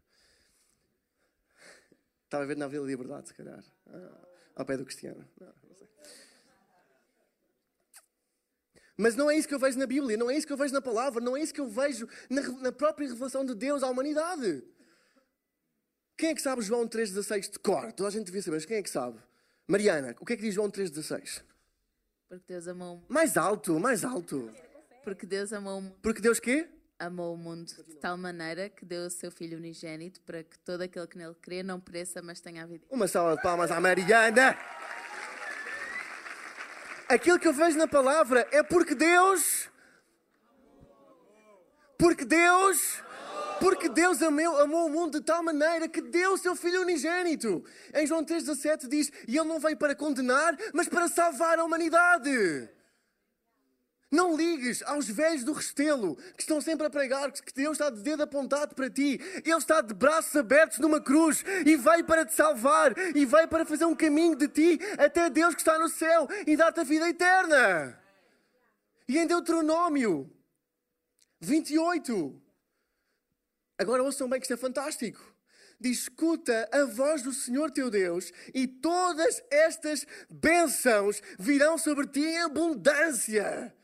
Estava 2.23 2.43
a 2.43 2.47
viver 2.47 2.57
na 2.57 2.67
Vila 2.67 2.87
Liberdade, 2.87 3.27
se 3.27 3.33
calhar. 3.35 3.63
Ah, 3.87 4.27
ao 4.55 4.65
pé 4.65 4.77
do 4.77 4.85
Cristiano. 4.85 5.27
Não, 5.39 5.47
não 5.47 5.75
sei. 5.75 5.87
Mas 9.03 9.17
não 9.17 9.29
é 9.29 9.35
isso 9.35 9.49
que 9.49 9.53
eu 9.53 9.59
vejo 9.59 9.77
na 9.77 9.85
Bíblia, 9.85 10.15
não 10.15 10.31
é 10.31 10.37
isso 10.37 10.47
que 10.47 10.53
eu 10.53 10.55
vejo 10.55 10.73
na 10.73 10.81
palavra, 10.81 11.19
não 11.21 11.35
é 11.35 11.41
isso 11.41 11.53
que 11.53 11.59
eu 11.59 11.67
vejo 11.67 12.07
na, 12.29 12.41
na 12.41 12.71
própria 12.71 13.05
revelação 13.05 13.43
de 13.43 13.53
Deus 13.53 13.83
à 13.83 13.89
humanidade. 13.89 14.63
Quem 16.17 16.29
é 16.29 16.33
que 16.33 16.41
sabe 16.41 16.61
João 16.61 16.87
3,16 16.87 17.51
de 17.51 17.59
cor? 17.59 17.91
Toda 17.91 18.07
a 18.07 18.11
gente 18.13 18.27
devia 18.27 18.41
saber, 18.41 18.55
mas 18.55 18.65
quem 18.65 18.77
é 18.77 18.81
que 18.81 18.89
sabe? 18.89 19.19
Mariana, 19.67 20.15
o 20.21 20.25
que 20.25 20.31
é 20.31 20.35
que 20.37 20.43
diz 20.43 20.55
João 20.55 20.71
3,16? 20.71 21.43
Porque 22.29 22.45
Deus 22.47 22.65
amou 22.65 22.93
o 22.93 22.95
mundo. 22.99 23.05
Mais 23.09 23.35
alto, 23.35 23.77
mais 23.77 24.05
alto. 24.05 24.49
Porque 25.03 25.25
Deus 25.25 25.51
amou 25.51 25.79
o 25.79 25.81
mundo. 25.81 25.95
Porque 26.01 26.21
Deus 26.21 26.39
quê? 26.39 26.69
Amou 26.97 27.33
o 27.33 27.37
mundo 27.37 27.73
de 27.85 27.95
tal 27.95 28.15
maneira 28.15 28.69
que 28.69 28.85
deu 28.85 29.07
o 29.07 29.09
seu 29.09 29.29
Filho 29.29 29.57
unigênito 29.57 30.21
para 30.21 30.43
que 30.43 30.57
todo 30.59 30.81
aquele 30.81 31.07
que 31.07 31.17
nele 31.17 31.35
crê 31.41 31.61
não 31.61 31.77
pereça, 31.77 32.21
mas 32.21 32.39
tenha 32.39 32.63
a 32.63 32.65
vida. 32.65 32.85
Uma 32.89 33.09
salva 33.09 33.35
de 33.35 33.41
palmas 33.41 33.69
à 33.69 33.81
Mariana. 33.81 34.57
Aquilo 37.07 37.39
que 37.39 37.47
eu 37.47 37.53
vejo 37.53 37.77
na 37.77 37.87
palavra 37.87 38.47
é 38.51 38.63
porque 38.63 38.95
Deus. 38.95 39.69
Porque 41.97 42.25
Deus 42.25 43.03
porque 43.63 43.87
Deus 43.87 44.21
amou, 44.21 44.59
amou, 44.59 44.87
o 44.87 44.89
mundo 44.89 45.19
de 45.19 45.25
tal 45.25 45.41
maneira 45.41 45.87
que 45.87 46.01
deu 46.01 46.33
o 46.33 46.37
seu 46.37 46.53
Filho 46.53 46.81
unigênito. 46.81 47.63
Em 47.93 48.05
João 48.05 48.21
3,17 48.21 48.89
diz: 48.89 49.09
E 49.25 49.37
Ele 49.37 49.47
não 49.47 49.57
veio 49.57 49.77
para 49.77 49.95
condenar, 49.95 50.53
mas 50.73 50.89
para 50.89 51.07
salvar 51.07 51.57
a 51.57 51.63
humanidade. 51.63 52.69
Não 54.13 54.37
ligues 54.37 54.83
aos 54.83 55.07
velhos 55.09 55.43
do 55.43 55.53
Restelo 55.53 56.15
que 56.37 56.43
estão 56.43 56.61
sempre 56.61 56.85
a 56.85 56.89
pregar 56.89 57.31
que 57.31 57.51
Deus 57.51 57.71
está 57.71 57.89
de 57.89 57.99
dedo 57.99 58.21
apontado 58.21 58.75
para 58.75 58.87
ti. 58.87 59.19
Ele 59.43 59.57
está 59.57 59.81
de 59.81 59.91
braços 59.91 60.35
abertos 60.35 60.77
numa 60.77 61.01
cruz 61.01 61.43
e 61.65 61.75
veio 61.75 62.05
para 62.05 62.23
te 62.23 62.35
salvar 62.35 62.93
e 63.15 63.25
veio 63.25 63.47
para 63.47 63.65
fazer 63.65 63.85
um 63.85 63.95
caminho 63.95 64.35
de 64.35 64.47
ti 64.47 64.79
até 64.99 65.31
Deus 65.31 65.55
que 65.55 65.61
está 65.61 65.79
no 65.79 65.89
céu 65.89 66.27
e 66.45 66.55
dar-te 66.55 66.81
a 66.81 66.83
vida 66.83 67.09
eterna. 67.09 67.99
E 69.07 69.17
em 69.17 69.25
Deuteronômio 69.25 70.31
28, 71.41 72.39
Agora 73.79 74.03
ouçam 74.03 74.29
bem 74.29 74.39
que 74.39 74.45
isto 74.45 74.53
é 74.53 74.57
fantástico. 74.57 75.33
Escuta 75.81 76.69
a 76.71 76.85
voz 76.85 77.23
do 77.23 77.33
Senhor 77.33 77.71
teu 77.71 77.89
Deus, 77.89 78.31
e 78.53 78.67
todas 78.67 79.43
estas 79.49 80.05
bênçãos 80.29 81.19
virão 81.39 81.79
sobre 81.79 82.05
ti 82.05 82.21
em 82.21 82.43
abundância. 82.43 83.75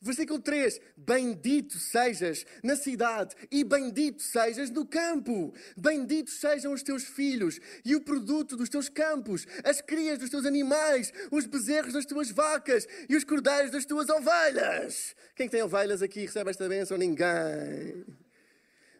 Versículo 0.00 0.38
3: 0.38 0.80
Bendito 0.96 1.78
sejas 1.78 2.46
na 2.62 2.76
cidade 2.76 3.34
e 3.50 3.64
bendito 3.64 4.22
sejas 4.22 4.70
no 4.70 4.86
campo. 4.86 5.52
Benditos 5.76 6.40
sejam 6.40 6.72
os 6.72 6.82
teus 6.82 7.04
filhos 7.04 7.58
e 7.84 7.96
o 7.96 8.00
produto 8.00 8.56
dos 8.56 8.68
teus 8.68 8.88
campos, 8.88 9.46
as 9.64 9.80
crias 9.80 10.18
dos 10.18 10.30
teus 10.30 10.46
animais, 10.46 11.12
os 11.30 11.46
bezerros 11.46 11.92
das 11.92 12.06
tuas 12.06 12.30
vacas 12.30 12.86
e 13.08 13.16
os 13.16 13.24
cordeiros 13.24 13.72
das 13.72 13.84
tuas 13.84 14.08
ovelhas. 14.08 15.16
Quem 15.34 15.48
tem 15.48 15.62
ovelhas 15.62 16.02
aqui 16.02 16.20
recebe 16.20 16.50
esta 16.50 16.68
bênção? 16.68 16.96
Ninguém. 16.96 18.27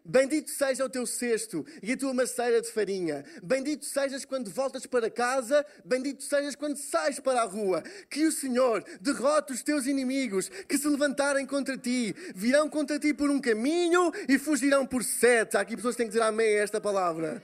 Bendito 0.08 0.50
seja 0.50 0.86
o 0.86 0.88
teu 0.88 1.06
cesto 1.06 1.66
e 1.82 1.92
a 1.92 1.96
tua 1.96 2.14
maceira 2.14 2.62
de 2.62 2.72
farinha. 2.72 3.26
Bendito 3.42 3.84
sejas 3.84 4.24
quando 4.24 4.50
voltas 4.50 4.86
para 4.86 5.10
casa. 5.10 5.66
Bendito 5.84 6.22
sejas 6.22 6.56
quando 6.56 6.78
sais 6.78 7.20
para 7.20 7.42
a 7.42 7.44
rua. 7.44 7.82
Que 8.08 8.24
o 8.24 8.32
Senhor 8.32 8.82
derrote 9.02 9.52
os 9.52 9.62
teus 9.62 9.84
inimigos 9.86 10.48
que 10.66 10.78
se 10.78 10.88
levantarem 10.88 11.44
contra 11.44 11.76
ti. 11.76 12.16
Virão 12.34 12.70
contra 12.70 12.98
ti 12.98 13.12
por 13.12 13.28
um 13.28 13.38
caminho 13.38 14.10
e 14.26 14.38
fugirão 14.38 14.86
por 14.86 15.04
sete. 15.04 15.58
Há 15.58 15.60
aqui 15.60 15.76
pessoas 15.76 15.94
que 15.94 15.98
têm 15.98 16.06
que 16.06 16.14
dizer 16.14 16.24
amém 16.24 16.58
a 16.58 16.62
esta 16.62 16.80
palavra. 16.80 17.42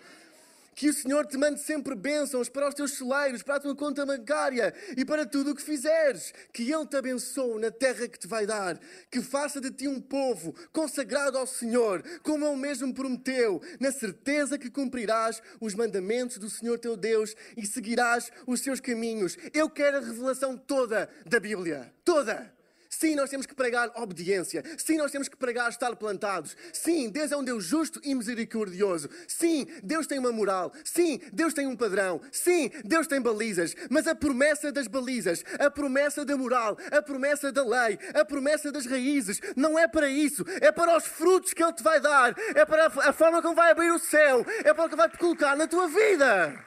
Que 0.74 0.88
o 0.88 0.94
Senhor 0.94 1.26
te 1.26 1.36
mande 1.36 1.60
sempre 1.60 1.94
bênçãos 1.94 2.48
para 2.48 2.68
os 2.68 2.74
teus 2.74 2.92
celeiros, 2.92 3.42
para 3.42 3.56
a 3.56 3.60
tua 3.60 3.74
conta 3.74 4.04
bancária 4.04 4.74
e 4.96 5.04
para 5.04 5.26
tudo 5.26 5.50
o 5.50 5.54
que 5.54 5.62
fizeres. 5.62 6.32
Que 6.52 6.70
Ele 6.72 6.86
te 6.86 6.96
abençoe 6.96 7.60
na 7.60 7.70
terra 7.70 8.08
que 8.08 8.18
te 8.18 8.26
vai 8.26 8.46
dar. 8.46 8.78
Que 9.10 9.20
faça 9.20 9.60
de 9.60 9.70
ti 9.70 9.88
um 9.88 10.00
povo 10.00 10.54
consagrado 10.72 11.38
ao 11.38 11.46
Senhor, 11.46 12.02
como 12.22 12.46
Ele 12.46 12.56
mesmo 12.56 12.92
prometeu, 12.92 13.60
na 13.78 13.92
certeza 13.92 14.58
que 14.58 14.70
cumprirás 14.70 15.42
os 15.60 15.74
mandamentos 15.74 16.38
do 16.38 16.50
Senhor 16.50 16.78
teu 16.78 16.96
Deus 16.96 17.34
e 17.56 17.66
seguirás 17.66 18.30
os 18.46 18.60
seus 18.60 18.80
caminhos. 18.80 19.36
Eu 19.52 19.68
quero 19.70 19.98
a 19.98 20.00
revelação 20.00 20.56
toda 20.56 21.08
da 21.26 21.38
Bíblia. 21.38 21.92
Toda. 22.04 22.52
Sim, 22.98 23.16
nós 23.16 23.28
temos 23.28 23.44
que 23.44 23.54
pregar 23.54 23.90
obediência. 23.96 24.62
Sim, 24.78 24.98
nós 24.98 25.10
temos 25.10 25.28
que 25.28 25.36
pregar 25.36 25.68
estar 25.68 25.94
plantados. 25.96 26.56
Sim, 26.72 27.10
Deus 27.10 27.32
é 27.32 27.36
um 27.36 27.42
Deus 27.42 27.64
justo 27.64 28.00
e 28.04 28.14
misericordioso. 28.14 29.10
Sim, 29.26 29.66
Deus 29.82 30.06
tem 30.06 30.18
uma 30.18 30.30
moral. 30.30 30.72
Sim, 30.84 31.20
Deus 31.32 31.52
tem 31.52 31.66
um 31.66 31.76
padrão. 31.76 32.20
Sim, 32.30 32.70
Deus 32.84 33.08
tem 33.08 33.20
balizas. 33.20 33.74
Mas 33.90 34.06
a 34.06 34.14
promessa 34.14 34.70
das 34.70 34.86
balizas, 34.86 35.44
a 35.58 35.68
promessa 35.68 36.24
da 36.24 36.36
moral, 36.36 36.78
a 36.92 37.02
promessa 37.02 37.50
da 37.50 37.64
lei, 37.64 37.98
a 38.14 38.24
promessa 38.24 38.70
das 38.70 38.86
raízes, 38.86 39.40
não 39.56 39.76
é 39.76 39.88
para 39.88 40.08
isso. 40.08 40.44
É 40.60 40.70
para 40.70 40.96
os 40.96 41.04
frutos 41.04 41.52
que 41.52 41.64
Ele 41.64 41.72
te 41.72 41.82
vai 41.82 42.00
dar. 42.00 42.32
É 42.54 42.64
para 42.64 42.86
a 42.86 43.12
forma 43.12 43.42
como 43.42 43.56
vai 43.56 43.72
abrir 43.72 43.90
o 43.90 43.98
céu. 43.98 44.46
É 44.64 44.72
para 44.72 44.84
o 44.84 44.88
que 44.88 44.96
vai 44.96 45.08
te 45.08 45.18
colocar 45.18 45.56
na 45.56 45.66
tua 45.66 45.88
vida. 45.88 46.64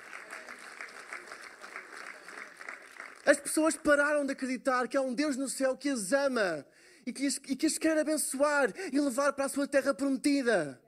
As 3.28 3.38
pessoas 3.42 3.76
pararam 3.76 4.26
de 4.26 4.32
acreditar 4.32 4.88
que 4.88 4.96
há 4.96 5.02
um 5.02 5.14
Deus 5.14 5.36
no 5.36 5.50
céu 5.50 5.78
que 5.78 5.90
as 5.90 6.14
ama 6.14 6.66
e 7.06 7.12
que 7.12 7.28
as, 7.28 7.36
e 7.36 7.58
que 7.58 7.66
as 7.66 7.78
quer 7.78 7.98
abençoar 7.98 8.74
e 8.94 9.02
levar 9.02 9.34
para 9.34 9.44
a 9.44 9.50
sua 9.50 9.68
terra 9.68 9.94
prometida. 9.94 10.82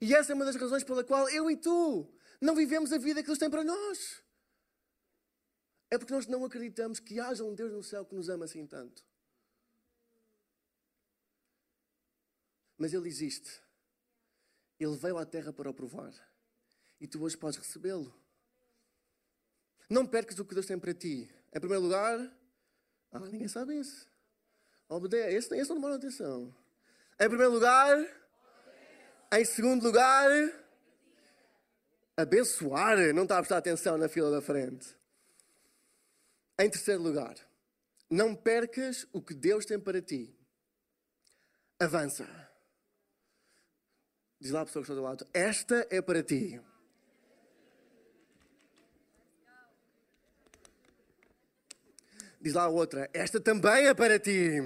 E 0.00 0.14
essa 0.14 0.32
é 0.32 0.34
uma 0.34 0.46
das 0.46 0.56
razões 0.56 0.82
pela 0.82 1.04
qual 1.04 1.28
eu 1.28 1.50
e 1.50 1.56
tu 1.58 2.10
não 2.40 2.54
vivemos 2.54 2.94
a 2.94 2.96
vida 2.96 3.20
que 3.20 3.26
Deus 3.26 3.38
tem 3.38 3.50
para 3.50 3.62
nós. 3.62 4.24
É 5.90 5.98
porque 5.98 6.14
nós 6.14 6.26
não 6.26 6.46
acreditamos 6.46 6.98
que 6.98 7.20
haja 7.20 7.44
um 7.44 7.54
Deus 7.54 7.70
no 7.70 7.82
céu 7.82 8.06
que 8.06 8.14
nos 8.14 8.30
ama 8.30 8.46
assim 8.46 8.66
tanto. 8.66 9.04
Mas 12.78 12.94
Ele 12.94 13.06
existe. 13.06 13.60
Ele 14.78 14.96
veio 14.96 15.18
à 15.18 15.26
terra 15.26 15.52
para 15.52 15.68
o 15.68 15.74
provar. 15.74 16.14
E 16.98 17.06
tu 17.06 17.22
hoje 17.22 17.36
podes 17.36 17.58
recebê-lo. 17.58 18.19
Não 19.90 20.06
percas 20.06 20.38
o 20.38 20.44
que 20.44 20.54
Deus 20.54 20.66
tem 20.66 20.78
para 20.78 20.94
ti. 20.94 21.28
Em 21.52 21.58
primeiro 21.58 21.82
lugar, 21.82 22.16
ah, 23.10 23.18
ninguém 23.18 23.48
sabe 23.48 23.78
isso. 23.80 24.08
Obedece. 24.88 25.34
Esse, 25.36 25.56
esse 25.56 25.68
não 25.68 25.76
demora 25.76 25.96
atenção. 25.96 26.54
Em 27.18 27.28
primeiro 27.28 27.52
lugar, 27.52 27.98
em 29.32 29.44
segundo 29.44 29.82
lugar, 29.82 30.30
abençoar. 32.16 33.12
Não 33.12 33.24
está 33.24 33.36
a 33.36 33.40
prestar 33.40 33.58
atenção 33.58 33.98
na 33.98 34.08
fila 34.08 34.30
da 34.30 34.40
frente. 34.40 34.96
Em 36.56 36.70
terceiro 36.70 37.02
lugar, 37.02 37.34
não 38.08 38.34
percas 38.34 39.08
o 39.12 39.20
que 39.20 39.34
Deus 39.34 39.66
tem 39.66 39.78
para 39.78 40.00
ti. 40.00 40.32
Avança. 41.80 42.28
Diz 44.38 44.52
lá 44.52 44.60
a 44.60 44.66
pessoa 44.66 44.84
que 44.84 44.90
está 44.90 44.94
do 44.94 45.02
lado: 45.02 45.26
Esta 45.34 45.86
é 45.90 46.00
para 46.00 46.22
ti. 46.22 46.60
Diz 52.40 52.54
lá 52.54 52.62
a 52.62 52.68
outra: 52.68 53.10
Esta 53.12 53.38
também 53.38 53.86
é 53.86 53.92
para 53.92 54.18
ti. 54.18 54.62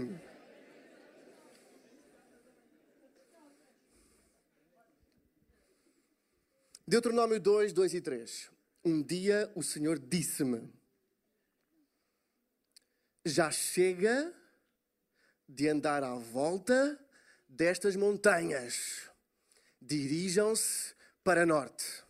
Deuteronômio 6.86 7.40
2, 7.40 7.72
2 7.72 7.94
e 7.94 8.00
3. 8.00 8.50
Um 8.84 9.02
dia 9.02 9.50
o 9.56 9.62
Senhor 9.62 9.98
disse-me: 9.98 10.72
Já 13.24 13.50
chega 13.50 14.32
de 15.48 15.68
andar 15.68 16.04
à 16.04 16.14
volta 16.14 16.96
destas 17.48 17.96
montanhas. 17.96 19.10
Dirijam-se 19.82 20.94
para 21.24 21.44
norte. 21.44 22.04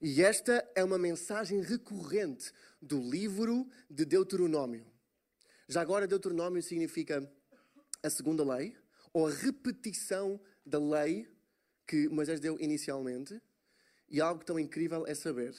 E 0.00 0.22
esta 0.22 0.68
é 0.74 0.84
uma 0.84 0.98
mensagem 0.98 1.60
recorrente 1.60 2.52
do 2.82 3.00
livro 3.00 3.68
de 3.88 4.04
Deuteronômio. 4.04 4.84
Já 5.68 5.80
agora, 5.80 6.06
Deuteronômio 6.06 6.60
significa 6.62 7.26
a 8.02 8.10
segunda 8.10 8.44
lei, 8.44 8.76
ou 9.12 9.28
a 9.28 9.30
repetição 9.30 10.40
da 10.66 10.78
lei 10.78 11.28
que 11.86 12.08
Moisés 12.08 12.40
deu 12.40 12.58
inicialmente. 12.58 13.40
E 14.08 14.20
algo 14.20 14.44
tão 14.44 14.58
incrível 14.58 15.06
é 15.06 15.14
saber 15.14 15.54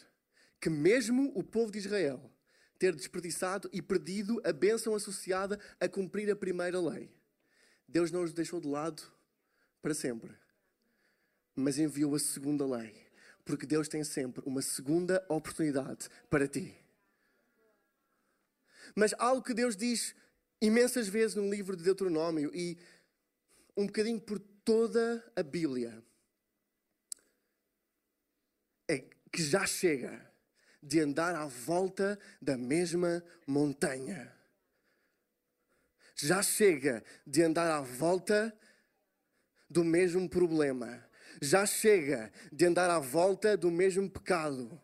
que, 0.59 0.69
mesmo 0.69 1.31
o 1.33 1.43
povo 1.43 1.71
de 1.71 1.79
Israel 1.79 2.31
ter 2.77 2.93
desperdiçado 2.95 3.69
e 3.71 3.81
perdido 3.81 4.41
a 4.43 4.51
bênção 4.51 4.93
associada 4.93 5.59
a 5.79 5.87
cumprir 5.87 6.29
a 6.29 6.35
primeira 6.35 6.79
lei, 6.79 7.09
Deus 7.87 8.11
não 8.11 8.23
os 8.23 8.33
deixou 8.33 8.59
de 8.59 8.67
lado 8.67 9.01
para 9.81 9.93
sempre, 9.93 10.35
mas 11.55 11.77
enviou 11.77 12.13
a 12.15 12.19
segunda 12.19 12.65
lei, 12.65 12.93
porque 13.45 13.65
Deus 13.65 13.87
tem 13.87 14.03
sempre 14.03 14.43
uma 14.45 14.61
segunda 14.61 15.25
oportunidade 15.29 16.09
para 16.29 16.47
ti. 16.47 16.82
Mas 18.95 19.13
algo 19.17 19.43
que 19.43 19.53
Deus 19.53 19.75
diz 19.75 20.15
imensas 20.61 21.07
vezes 21.07 21.35
no 21.35 21.49
livro 21.49 21.75
de 21.75 21.83
Deuteronômio 21.83 22.51
e 22.53 22.77
um 23.75 23.87
bocadinho 23.87 24.21
por 24.21 24.39
toda 24.39 25.23
a 25.35 25.43
Bíblia 25.43 26.03
é 28.87 28.99
que 29.31 29.43
já 29.43 29.65
chega 29.65 30.31
de 30.81 30.99
andar 30.99 31.35
à 31.35 31.45
volta 31.45 32.19
da 32.41 32.57
mesma 32.57 33.23
montanha. 33.47 34.31
Já 36.15 36.43
chega 36.43 37.03
de 37.25 37.41
andar 37.41 37.71
à 37.71 37.81
volta 37.81 38.55
do 39.69 39.83
mesmo 39.83 40.29
problema. 40.29 41.03
Já 41.41 41.65
chega 41.65 42.31
de 42.51 42.65
andar 42.65 42.89
à 42.89 42.99
volta 42.99 43.57
do 43.57 43.71
mesmo 43.71 44.09
pecado. 44.09 44.79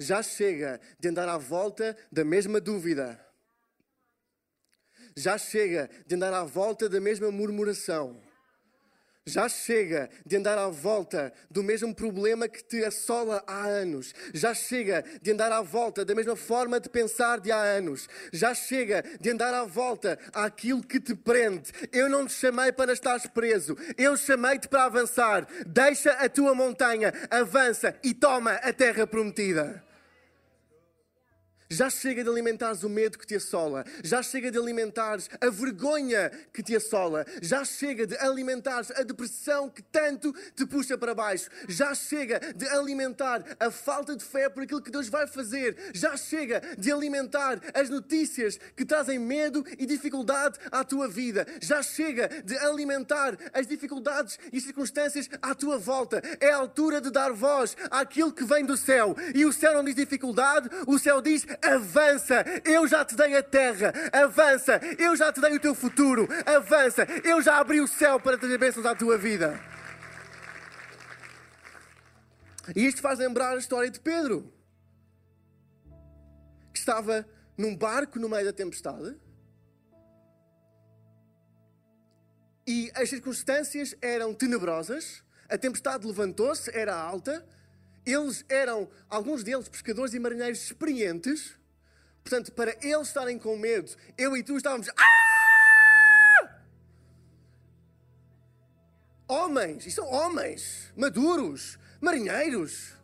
Já 0.00 0.22
chega 0.22 0.80
de 0.98 1.08
andar 1.08 1.28
à 1.28 1.36
volta 1.36 1.94
da 2.10 2.24
mesma 2.24 2.58
dúvida. 2.58 3.20
Já 5.14 5.36
chega 5.36 5.90
de 6.06 6.14
andar 6.14 6.32
à 6.32 6.42
volta 6.42 6.88
da 6.88 6.98
mesma 6.98 7.30
murmuração. 7.30 8.18
Já 9.26 9.46
chega 9.46 10.08
de 10.24 10.36
andar 10.36 10.56
à 10.56 10.68
volta 10.68 11.30
do 11.50 11.62
mesmo 11.62 11.94
problema 11.94 12.48
que 12.48 12.64
te 12.64 12.82
assola 12.82 13.44
há 13.46 13.66
anos. 13.66 14.14
Já 14.32 14.54
chega 14.54 15.04
de 15.20 15.32
andar 15.32 15.52
à 15.52 15.60
volta 15.60 16.02
da 16.02 16.14
mesma 16.14 16.34
forma 16.34 16.80
de 16.80 16.88
pensar 16.88 17.38
de 17.38 17.52
há 17.52 17.60
anos. 17.60 18.08
Já 18.32 18.54
chega 18.54 19.04
de 19.20 19.30
andar 19.30 19.52
à 19.52 19.64
volta 19.64 20.18
àquilo 20.32 20.82
que 20.82 20.98
te 20.98 21.14
prende. 21.14 21.70
Eu 21.92 22.08
não 22.08 22.26
te 22.26 22.32
chamei 22.32 22.72
para 22.72 22.94
estares 22.94 23.26
preso. 23.26 23.76
Eu 23.98 24.16
chamei-te 24.16 24.66
para 24.66 24.84
avançar. 24.84 25.46
Deixa 25.66 26.12
a 26.12 26.26
tua 26.26 26.54
montanha, 26.54 27.12
avança 27.30 27.94
e 28.02 28.14
toma 28.14 28.52
a 28.52 28.72
terra 28.72 29.06
prometida. 29.06 29.89
Já 31.72 31.88
chega 31.88 32.24
de 32.24 32.28
alimentares 32.28 32.82
o 32.82 32.88
medo 32.88 33.16
que 33.16 33.24
te 33.24 33.36
assola. 33.36 33.84
Já 34.02 34.24
chega 34.24 34.50
de 34.50 34.58
alimentares 34.58 35.30
a 35.40 35.48
vergonha 35.48 36.28
que 36.52 36.64
te 36.64 36.74
assola. 36.74 37.24
Já 37.40 37.64
chega 37.64 38.08
de 38.08 38.16
alimentares 38.16 38.90
a 38.90 39.04
depressão 39.04 39.70
que 39.70 39.80
tanto 39.80 40.34
te 40.56 40.66
puxa 40.66 40.98
para 40.98 41.14
baixo. 41.14 41.48
Já 41.68 41.94
chega 41.94 42.40
de 42.56 42.66
alimentar 42.68 43.44
a 43.60 43.70
falta 43.70 44.16
de 44.16 44.24
fé 44.24 44.48
por 44.48 44.64
aquilo 44.64 44.82
que 44.82 44.90
Deus 44.90 45.08
vai 45.08 45.28
fazer. 45.28 45.76
Já 45.94 46.16
chega 46.16 46.60
de 46.76 46.90
alimentar 46.90 47.60
as 47.72 47.88
notícias 47.88 48.58
que 48.74 48.84
trazem 48.84 49.20
medo 49.20 49.64
e 49.78 49.86
dificuldade 49.86 50.58
à 50.72 50.82
tua 50.82 51.06
vida. 51.06 51.46
Já 51.62 51.84
chega 51.84 52.28
de 52.44 52.58
alimentar 52.58 53.38
as 53.52 53.68
dificuldades 53.68 54.40
e 54.52 54.60
circunstâncias 54.60 55.28
à 55.40 55.54
tua 55.54 55.78
volta. 55.78 56.20
É 56.40 56.50
a 56.50 56.56
altura 56.56 57.00
de 57.00 57.12
dar 57.12 57.32
voz 57.32 57.76
àquilo 57.92 58.32
que 58.32 58.42
vem 58.42 58.64
do 58.66 58.76
céu. 58.76 59.14
E 59.32 59.46
o 59.46 59.52
céu 59.52 59.74
não 59.74 59.84
diz 59.84 59.94
dificuldade, 59.94 60.68
o 60.84 60.98
céu 60.98 61.22
diz 61.22 61.46
avança, 61.62 62.44
eu 62.64 62.86
já 62.86 63.04
te 63.04 63.14
dei 63.14 63.36
a 63.36 63.42
terra, 63.42 63.92
avança, 64.12 64.80
eu 64.98 65.16
já 65.16 65.32
te 65.32 65.40
dei 65.40 65.56
o 65.56 65.60
teu 65.60 65.74
futuro, 65.74 66.28
avança, 66.46 67.06
eu 67.24 67.40
já 67.42 67.58
abri 67.58 67.80
o 67.80 67.86
céu 67.86 68.18
para 68.20 68.38
trazer 68.38 68.58
bênçãos 68.58 68.86
à 68.86 68.94
tua 68.94 69.16
vida. 69.18 69.58
E 72.74 72.86
isto 72.86 73.00
faz 73.00 73.18
lembrar 73.18 73.54
a 73.54 73.58
história 73.58 73.90
de 73.90 73.98
Pedro, 73.98 74.52
que 76.72 76.78
estava 76.78 77.26
num 77.56 77.76
barco 77.76 78.18
no 78.18 78.28
meio 78.28 78.44
da 78.44 78.52
tempestade. 78.52 79.16
E 82.66 82.90
as 82.94 83.08
circunstâncias 83.08 83.96
eram 84.00 84.32
tenebrosas, 84.32 85.24
a 85.48 85.58
tempestade 85.58 86.06
levantou-se, 86.06 86.70
era 86.76 86.94
alta, 86.94 87.44
eles 88.12 88.44
eram, 88.48 88.88
alguns 89.08 89.42
deles, 89.42 89.68
pescadores 89.68 90.14
e 90.14 90.18
marinheiros 90.18 90.62
experientes, 90.62 91.58
Portanto, 92.22 92.52
para 92.52 92.76
eles 92.82 93.08
estarem 93.08 93.38
com 93.38 93.56
medo, 93.56 93.90
eu 94.16 94.36
e 94.36 94.42
tu 94.42 94.56
estávamos. 94.56 94.88
Ah! 94.88 96.60
Homens, 99.26 99.86
isto 99.86 100.02
são 100.02 100.10
homens, 100.10 100.92
maduros, 100.96 101.78
marinheiros. 102.00 102.94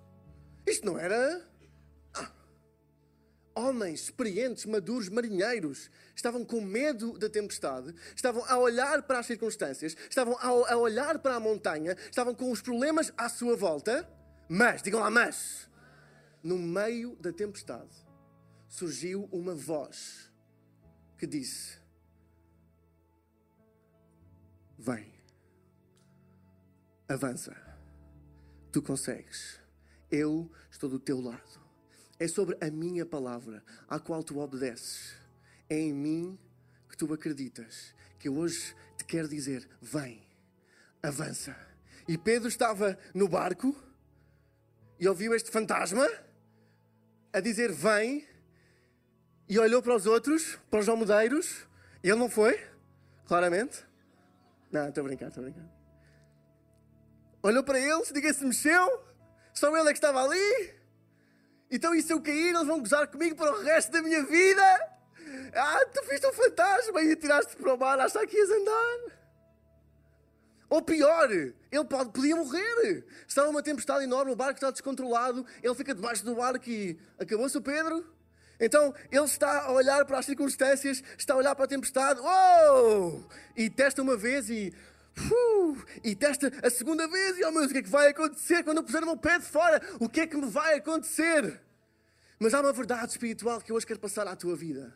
Isto 0.67 0.87
não 0.87 0.99
era. 0.99 1.45
Ah. 2.15 2.31
Homens 3.55 4.03
experientes, 4.03 4.67
maduros, 4.67 5.09
marinheiros, 5.09 5.91
estavam 6.15 6.45
com 6.45 6.61
medo 6.61 7.19
da 7.19 7.29
tempestade, 7.29 7.95
estavam 8.15 8.45
a 8.45 8.59
olhar 8.59 9.03
para 9.03 9.21
as 9.21 9.27
circunstâncias, 9.27 9.97
estavam 10.09 10.37
a 10.39 10.77
olhar 10.77 11.19
para 11.21 11.37
a 11.37 11.41
montanha, 11.41 11.97
estavam 12.11 12.35
com 12.35 12.51
os 12.51 12.61
problemas 12.61 13.13
à 13.17 13.29
sua 13.29 13.57
volta, 13.57 14.09
mas, 14.49 14.83
digam 14.83 15.01
lá, 15.01 15.11
mas, 15.11 15.69
no 16.43 16.59
meio 16.59 17.17
da 17.17 17.33
tempestade, 17.33 17.91
surgiu 18.69 19.29
uma 19.33 19.55
voz 19.55 20.31
que 21.19 21.27
disse: 21.27 21.79
Vem, 24.79 25.13
avança, 27.09 27.57
tu 28.71 28.83
consegues, 28.83 29.61
eu 30.11 30.51
estou 30.71 30.89
do 30.89 30.99
teu 30.99 31.21
lado. 31.21 31.67
É 32.19 32.27
sobre 32.27 32.57
a 32.65 32.71
minha 32.71 33.05
palavra, 33.05 33.63
à 33.89 33.99
qual 33.99 34.23
tu 34.23 34.39
obedeces. 34.39 35.17
É 35.69 35.79
em 35.79 35.93
mim 35.93 36.39
que 36.89 36.97
tu 36.97 37.13
acreditas. 37.13 37.95
Que 38.19 38.29
eu 38.29 38.37
hoje 38.37 38.75
te 38.97 39.05
quero 39.05 39.29
dizer: 39.29 39.69
vem, 39.83 40.27
avança. 41.03 41.55
E 42.09 42.17
Pedro 42.17 42.49
estava 42.49 42.99
no 43.13 43.29
barco 43.29 43.77
e 44.99 45.09
ouviu 45.09 45.35
este 45.35 45.51
fantasma 45.51 46.09
a 47.33 47.41
dizer: 47.41 47.73
Vem, 47.73 48.27
e 49.49 49.59
olhou 49.59 49.83
para 49.83 49.95
os 49.95 50.07
outros, 50.07 50.59
para 50.71 50.81
os 50.81 50.89
almudeiros. 50.89 51.67
Ele 52.03 52.17
não 52.17 52.29
foi, 52.29 52.61
claramente. 53.27 53.85
Não, 54.71 54.89
estou 54.89 55.03
a 55.03 55.07
brincar, 55.07 55.29
estou 55.29 55.43
a 55.43 55.45
brincar. 55.45 55.65
Olhou 57.43 57.63
para 57.63 57.79
eles, 57.79 58.11
ninguém 58.11 58.33
se 58.33 58.45
mexeu. 58.45 59.05
Só 59.55 59.75
ele 59.77 59.89
é 59.89 59.93
que 59.93 59.99
estava 59.99 60.23
ali. 60.23 60.75
Então, 61.71 61.95
e 61.95 62.03
se 62.03 62.13
eu 62.13 62.21
cair, 62.21 62.55
eles 62.55 62.67
vão 62.67 62.81
gozar 62.81 63.09
comigo 63.09 63.37
para 63.37 63.53
o 63.53 63.63
resto 63.63 63.93
da 63.93 64.03
minha 64.03 64.23
vida? 64.25 64.97
Ah, 65.55 65.85
tu 65.93 66.03
fizeste 66.03 66.27
um 66.27 66.33
fantasma 66.33 67.03
e 67.03 67.17
tiraste 67.17 67.57
para 67.57 67.75
o 67.75 67.79
mar, 67.79 67.99
achar 67.99 68.27
que 68.27 68.37
ias 68.37 68.51
andar. 68.51 69.17
Ou 70.69 70.83
pior, 70.83 71.31
ele 71.31 71.85
pode, 71.89 72.11
podia 72.11 72.35
morrer. 72.35 73.05
Está 73.27 73.45
numa 73.45 73.63
tempestade 73.63 74.05
enorme, 74.05 74.33
o 74.33 74.37
barco 74.37 74.55
está 74.55 74.71
descontrolado, 74.71 75.47
ele 75.63 75.75
fica 75.75 75.95
debaixo 75.95 76.25
do 76.25 76.35
barco 76.35 76.69
e 76.69 76.99
acabou-se 77.19 77.57
o 77.57 77.63
Pedro. 77.63 78.05
Então 78.59 78.95
ele 79.11 79.25
está 79.25 79.63
a 79.63 79.73
olhar 79.73 80.05
para 80.07 80.19
as 80.19 80.27
circunstâncias, 80.27 81.03
está 81.17 81.35
a 81.35 81.37
olhar 81.37 81.55
para 81.55 81.67
a 81.67 81.69
tempestade, 81.69 82.21
oh! 82.21 83.23
e 83.57 83.71
testa 83.71 84.03
uma 84.03 84.17
vez 84.17 84.51
e. 84.51 84.73
Uh, 85.19 85.83
e 86.05 86.15
testa 86.15 86.53
a 86.63 86.69
segunda 86.69 87.09
vez, 87.09 87.39
e 87.39 87.45
oh 87.45 87.51
meu 87.51 87.61
Deus, 87.61 87.71
o 87.71 87.73
que 87.73 87.79
é 87.79 87.83
que 87.83 87.89
vai 87.89 88.09
acontecer 88.09 88.63
quando 88.63 88.79
eu 88.79 88.85
puser 88.85 89.03
o 89.03 89.07
meu 89.07 89.17
pé 89.17 89.39
de 89.39 89.47
fora? 89.47 89.81
O 89.99 90.11
que 90.11 90.21
é 90.21 90.27
que 90.27 90.37
me 90.37 90.47
vai 90.47 90.75
acontecer? 90.75 91.59
Mas 92.39 92.53
há 92.53 92.61
uma 92.61 92.73
verdade 92.73 93.13
espiritual 93.13 93.63
que 93.63 93.73
eu 93.73 93.77
hoje 93.77 93.87
quero 93.87 93.99
passar 93.99 94.27
à 94.29 94.37
tua 94.37 94.55
vida. 94.55 94.93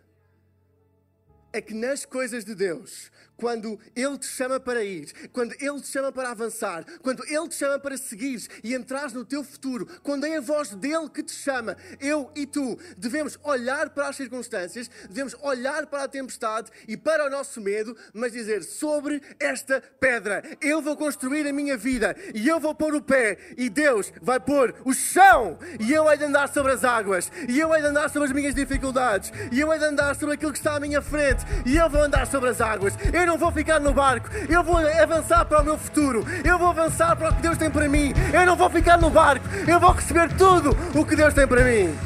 É 1.52 1.60
que 1.60 1.74
nas 1.74 2.04
coisas 2.04 2.44
de 2.44 2.54
Deus, 2.54 3.10
quando 3.40 3.80
Ele 3.96 4.18
te 4.18 4.26
chama 4.26 4.60
para 4.60 4.84
ir, 4.84 5.30
quando 5.32 5.54
Ele 5.58 5.80
te 5.80 5.88
chama 5.88 6.12
para 6.12 6.30
avançar, 6.30 6.84
quando 7.02 7.24
Ele 7.26 7.48
te 7.48 7.54
chama 7.54 7.78
para 7.78 7.96
seguir 7.96 8.46
e 8.62 8.74
entrar 8.74 9.10
no 9.12 9.24
teu 9.24 9.42
futuro, 9.42 9.86
quando 10.02 10.26
é 10.26 10.36
a 10.36 10.40
voz 10.40 10.70
dele 10.74 11.08
que 11.08 11.22
te 11.22 11.32
chama, 11.32 11.76
eu 11.98 12.30
e 12.36 12.46
tu 12.46 12.78
devemos 12.98 13.38
olhar 13.42 13.88
para 13.90 14.08
as 14.08 14.16
circunstâncias, 14.16 14.90
devemos 15.08 15.34
olhar 15.40 15.86
para 15.86 16.04
a 16.04 16.08
tempestade 16.08 16.70
e 16.86 16.96
para 16.96 17.26
o 17.26 17.30
nosso 17.30 17.60
medo, 17.60 17.96
mas 18.12 18.32
dizer: 18.32 18.62
sobre 18.62 19.22
esta 19.40 19.82
pedra 19.98 20.42
eu 20.60 20.82
vou 20.82 20.96
construir 20.96 21.46
a 21.48 21.52
minha 21.52 21.76
vida 21.76 22.14
e 22.34 22.46
eu 22.46 22.60
vou 22.60 22.74
pôr 22.74 22.94
o 22.94 23.00
pé 23.00 23.38
e 23.56 23.70
Deus 23.70 24.12
vai 24.20 24.38
pôr 24.38 24.74
o 24.84 24.92
chão 24.92 25.58
e 25.80 25.92
eu 25.92 26.10
hei 26.10 26.18
de 26.18 26.24
andar 26.24 26.52
sobre 26.52 26.72
as 26.72 26.84
águas 26.84 27.32
e 27.48 27.58
eu 27.58 27.74
hei 27.74 27.80
de 27.80 27.88
andar 27.88 28.10
sobre 28.10 28.28
as 28.28 28.34
minhas 28.34 28.54
dificuldades 28.54 29.32
e 29.50 29.58
eu 29.58 29.72
hei 29.72 29.78
de 29.78 29.84
andar 29.86 30.14
sobre 30.14 30.34
aquilo 30.34 30.52
que 30.52 30.58
está 30.58 30.76
à 30.76 30.80
minha 30.80 31.00
frente 31.00 31.39
e 31.64 31.76
eu 31.76 31.88
vou 31.88 32.03
andar 32.03 32.26
sobre 32.26 32.50
as 32.50 32.61
águas. 32.61 32.94
Eu 33.12 33.26
não 33.26 33.38
vou 33.38 33.50
ficar 33.53 33.81
no 33.81 33.92
barco, 33.92 34.29
eu 34.48 34.62
vou 34.62 34.76
avançar 34.76 35.44
para 35.44 35.61
o 35.61 35.64
meu 35.64 35.79
futuro, 35.79 36.24
eu 36.44 36.59
vou 36.59 36.68
avançar 36.68 37.16
para 37.16 37.31
o 37.31 37.37
que 37.37 37.42
Deus 37.42 37.59
tem 37.59 37.70
para 37.70 37.88
mim, 37.88 38.12
eu 38.33 38.46
não 38.46 38.57
vou 38.57 38.70
ficar 38.70 38.98
no 38.98 39.11
barco, 39.11 39.46
eu 39.66 39.81
vou 39.81 39.92
receber 39.92 40.35
tudo 40.37 40.76
o 40.94 41.05
que 41.05 41.16
Deus 41.16 41.35
tem 41.35 41.46
para 41.46 41.64
mim. 41.64 41.96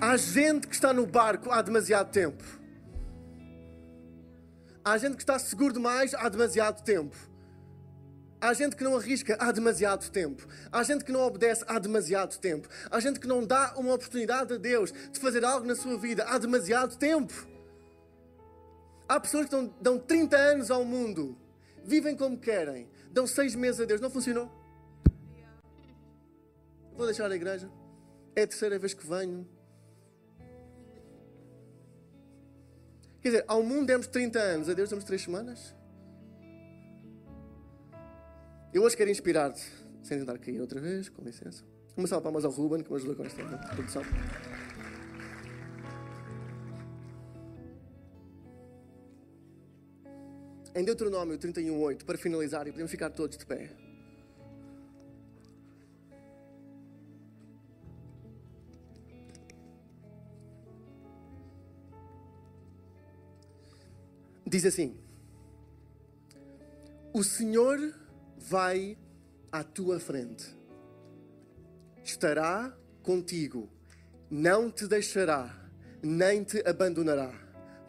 Há 0.00 0.16
gente 0.16 0.66
que 0.66 0.74
está 0.74 0.92
no 0.92 1.06
barco 1.06 1.50
há 1.50 1.62
demasiado 1.62 2.10
tempo. 2.10 2.44
Há 4.84 4.98
gente 4.98 5.16
que 5.16 5.22
está 5.22 5.38
seguro 5.38 5.72
demais 5.72 6.14
há 6.14 6.28
demasiado 6.28 6.82
tempo. 6.84 7.16
Há 8.46 8.54
gente 8.54 8.76
que 8.76 8.84
não 8.84 8.96
arrisca 8.96 9.36
há 9.40 9.50
demasiado 9.50 10.08
tempo. 10.08 10.46
Há 10.70 10.80
gente 10.84 11.04
que 11.04 11.10
não 11.10 11.20
obedece 11.22 11.64
há 11.66 11.80
demasiado 11.80 12.38
tempo. 12.38 12.68
Há 12.88 13.00
gente 13.00 13.18
que 13.18 13.26
não 13.26 13.44
dá 13.44 13.74
uma 13.76 13.92
oportunidade 13.92 14.54
a 14.54 14.56
Deus 14.56 14.92
de 14.92 15.18
fazer 15.18 15.44
algo 15.44 15.66
na 15.66 15.74
sua 15.74 15.98
vida 15.98 16.22
há 16.28 16.38
demasiado 16.38 16.96
tempo. 16.96 17.34
Há 19.08 19.18
pessoas 19.18 19.46
que 19.46 19.50
dão, 19.50 19.74
dão 19.80 19.98
30 19.98 20.36
anos 20.36 20.70
ao 20.70 20.84
mundo, 20.84 21.36
vivem 21.84 22.16
como 22.16 22.38
querem, 22.38 22.88
dão 23.10 23.26
seis 23.26 23.56
meses 23.56 23.80
a 23.80 23.84
Deus. 23.84 24.00
Não 24.00 24.10
funcionou? 24.10 24.48
Vou 26.96 27.04
deixar 27.04 27.28
a 27.28 27.34
igreja. 27.34 27.68
É 28.36 28.44
a 28.44 28.46
terceira 28.46 28.78
vez 28.78 28.94
que 28.94 29.04
venho. 29.04 29.44
Quer 33.20 33.28
dizer, 33.30 33.44
ao 33.48 33.60
mundo 33.64 33.88
demos 33.88 34.06
30 34.06 34.38
anos, 34.38 34.68
a 34.68 34.72
Deus 34.72 34.88
damos 34.88 35.04
3 35.04 35.20
semanas? 35.20 35.75
Eu 38.76 38.82
hoje 38.82 38.94
quero 38.94 39.10
inspirar-te, 39.10 39.66
sem 40.02 40.18
tentar 40.18 40.36
cair 40.36 40.60
outra 40.60 40.78
vez, 40.78 41.08
com 41.08 41.22
licença. 41.22 41.64
Uma 41.96 42.06
salva 42.06 42.24
palmas 42.24 42.44
ao 42.44 42.50
Ruben, 42.50 42.82
que 42.82 42.90
me 42.90 42.96
ajudou 42.96 43.16
com 43.16 43.24
esta 43.24 43.42
produção. 43.74 44.02
Em 50.74 50.84
Deuteronômio 50.84 51.38
31.8, 51.38 52.04
para 52.04 52.18
finalizar, 52.18 52.68
e 52.68 52.70
podemos 52.70 52.90
ficar 52.90 53.08
todos 53.08 53.38
de 53.38 53.46
pé. 53.46 53.70
Diz 64.46 64.66
assim: 64.66 64.94
O 67.14 67.24
Senhor 67.24 67.80
vai 68.48 68.96
à 69.50 69.64
tua 69.64 69.98
frente, 69.98 70.56
estará 72.04 72.72
contigo, 73.02 73.68
não 74.30 74.70
te 74.70 74.86
deixará, 74.86 75.52
nem 76.00 76.44
te 76.44 76.62
abandonará. 76.64 77.32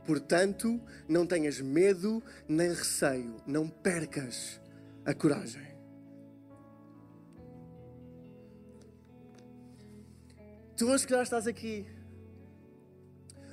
Portanto, 0.04 0.82
não 1.08 1.28
tenhas 1.28 1.62
medo 1.62 2.24
nem 2.48 2.70
receio, 2.70 3.36
não 3.46 3.70
percas 3.70 4.60
a 5.06 5.13
coragem. 5.13 5.67
Tu 10.76 10.89
hoje 10.89 11.06
que 11.06 11.13
já 11.13 11.22
estás 11.22 11.46
aqui 11.46 11.86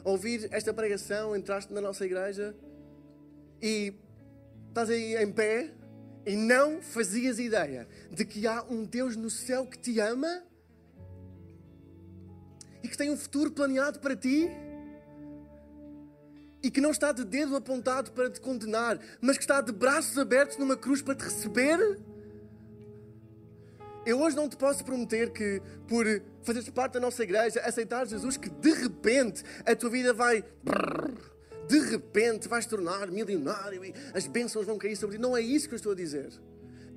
ouvir 0.05 0.49
esta 0.53 0.73
pregação, 0.73 1.37
entraste 1.37 1.73
na 1.73 1.81
nossa 1.81 2.05
igreja 2.05 2.55
e 3.61 3.93
estás 4.69 4.89
aí 4.89 5.17
em 5.17 5.31
pé 5.33 5.84
e 6.27 6.37
não 6.37 6.81
fazias 6.81 7.39
ideia 7.39 7.87
de 8.11 8.25
que 8.25 8.47
há 8.47 8.63
um 8.63 8.85
Deus 8.85 9.17
no 9.17 9.31
céu 9.31 9.67
que 9.67 9.79
te 9.79 10.01
ama 10.01 10.43
e 12.83 12.89
que 12.89 12.97
tem 12.97 13.11
um 13.11 13.17
futuro 13.17 13.51
planeado 13.51 13.99
para 14.01 14.17
ti 14.17 14.51
e 16.63 16.71
que 16.71 16.81
não 16.81 16.91
está 16.91 17.13
de 17.13 17.25
dedo 17.25 17.55
apontado 17.57 18.13
para 18.13 18.31
te 18.31 18.41
condenar, 18.41 18.99
mas 19.21 19.37
que 19.37 19.45
está 19.45 19.61
de 19.61 19.71
braços 19.71 20.17
abertos 20.17 20.57
numa 20.57 20.77
cruz 20.77 21.03
para 21.03 21.15
te 21.15 21.25
receber. 21.25 22.01
Eu 24.07 24.21
hoje 24.21 24.35
não 24.35 24.49
te 24.49 24.57
posso 24.57 24.83
prometer 24.83 25.31
que, 25.31 25.61
por 25.87 26.07
fazeres 26.43 26.69
parte 26.71 26.95
da 26.95 27.01
nossa 27.01 27.23
igreja, 27.23 27.61
aceitar 27.61 28.07
Jesus, 28.07 28.39
que 28.39 28.49
de 28.49 28.73
repente 28.73 29.43
a 29.67 29.77
tua 29.77 29.91
vida 29.91 30.15
vai 30.15 30.43
de 31.69 31.79
repente 31.79 32.49
vais 32.49 32.67
tornar 32.67 33.11
milionário 33.11 33.85
e 33.85 33.95
as 34.15 34.27
bênçãos 34.27 34.67
vão 34.67 34.79
cair 34.79 34.97
sobre 34.97 35.17
ti. 35.17 35.23
Não 35.23 35.37
é 35.37 35.41
isso 35.41 35.69
que 35.69 35.75
eu 35.75 35.77
estou 35.77 35.93
a 35.93 35.97
dizer. 35.97 36.33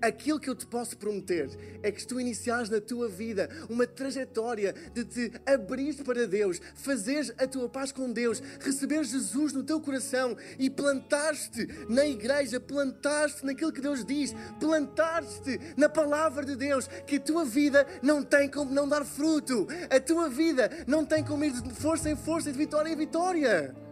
Aquilo 0.02 0.40
que 0.40 0.50
eu 0.50 0.56
te 0.56 0.68
posso 0.68 0.96
prometer 0.96 1.50
é 1.82 1.92
que 1.92 2.02
se 2.02 2.08
tu 2.08 2.20
iniciares 2.20 2.70
na 2.70 2.80
tua 2.80 3.10
vida 3.10 3.50
uma 3.68 3.88
trajetória 3.88 4.74
de 4.94 5.04
te 5.04 5.32
abrir 5.44 5.96
para 6.04 6.28
Deus, 6.28 6.62
fazeres 6.76 7.34
a 7.38 7.48
tua 7.48 7.68
paz 7.68 7.92
com 7.92 8.12
Deus, 8.12 8.42
receber 8.60 9.04
Jesus 9.04 9.54
no 9.54 9.64
teu 9.64 9.82
coração 9.82 10.38
e 10.60 10.70
plantar-te 10.70 11.68
na 11.90 12.06
igreja, 12.06 12.60
plantar-te 12.60 13.44
naquilo 13.44 13.74
que 13.74 13.82
Deus 13.82 14.06
diz, 14.06 14.36
plantar-te 14.60 15.60
na 15.76 15.90
palavra 15.90 16.46
de 16.46 16.56
Deus, 16.56 16.88
que 17.08 17.16
a 17.16 17.20
tua 17.20 17.44
vida 17.44 17.88
não 18.04 18.22
tem 18.22 18.48
como 18.50 18.72
não 18.72 18.88
dar 18.88 19.04
fruto, 19.04 19.68
a 19.90 20.00
tua 20.00 20.30
vida 20.30 20.70
não 20.86 21.04
tem 21.04 21.24
como 21.24 21.44
ir 21.44 21.60
de 21.60 21.74
força 21.74 22.08
em 22.08 22.16
força, 22.16 22.52
de 22.52 22.58
vitória 22.58 22.92
em 22.92 22.96
vitória. 22.96 23.87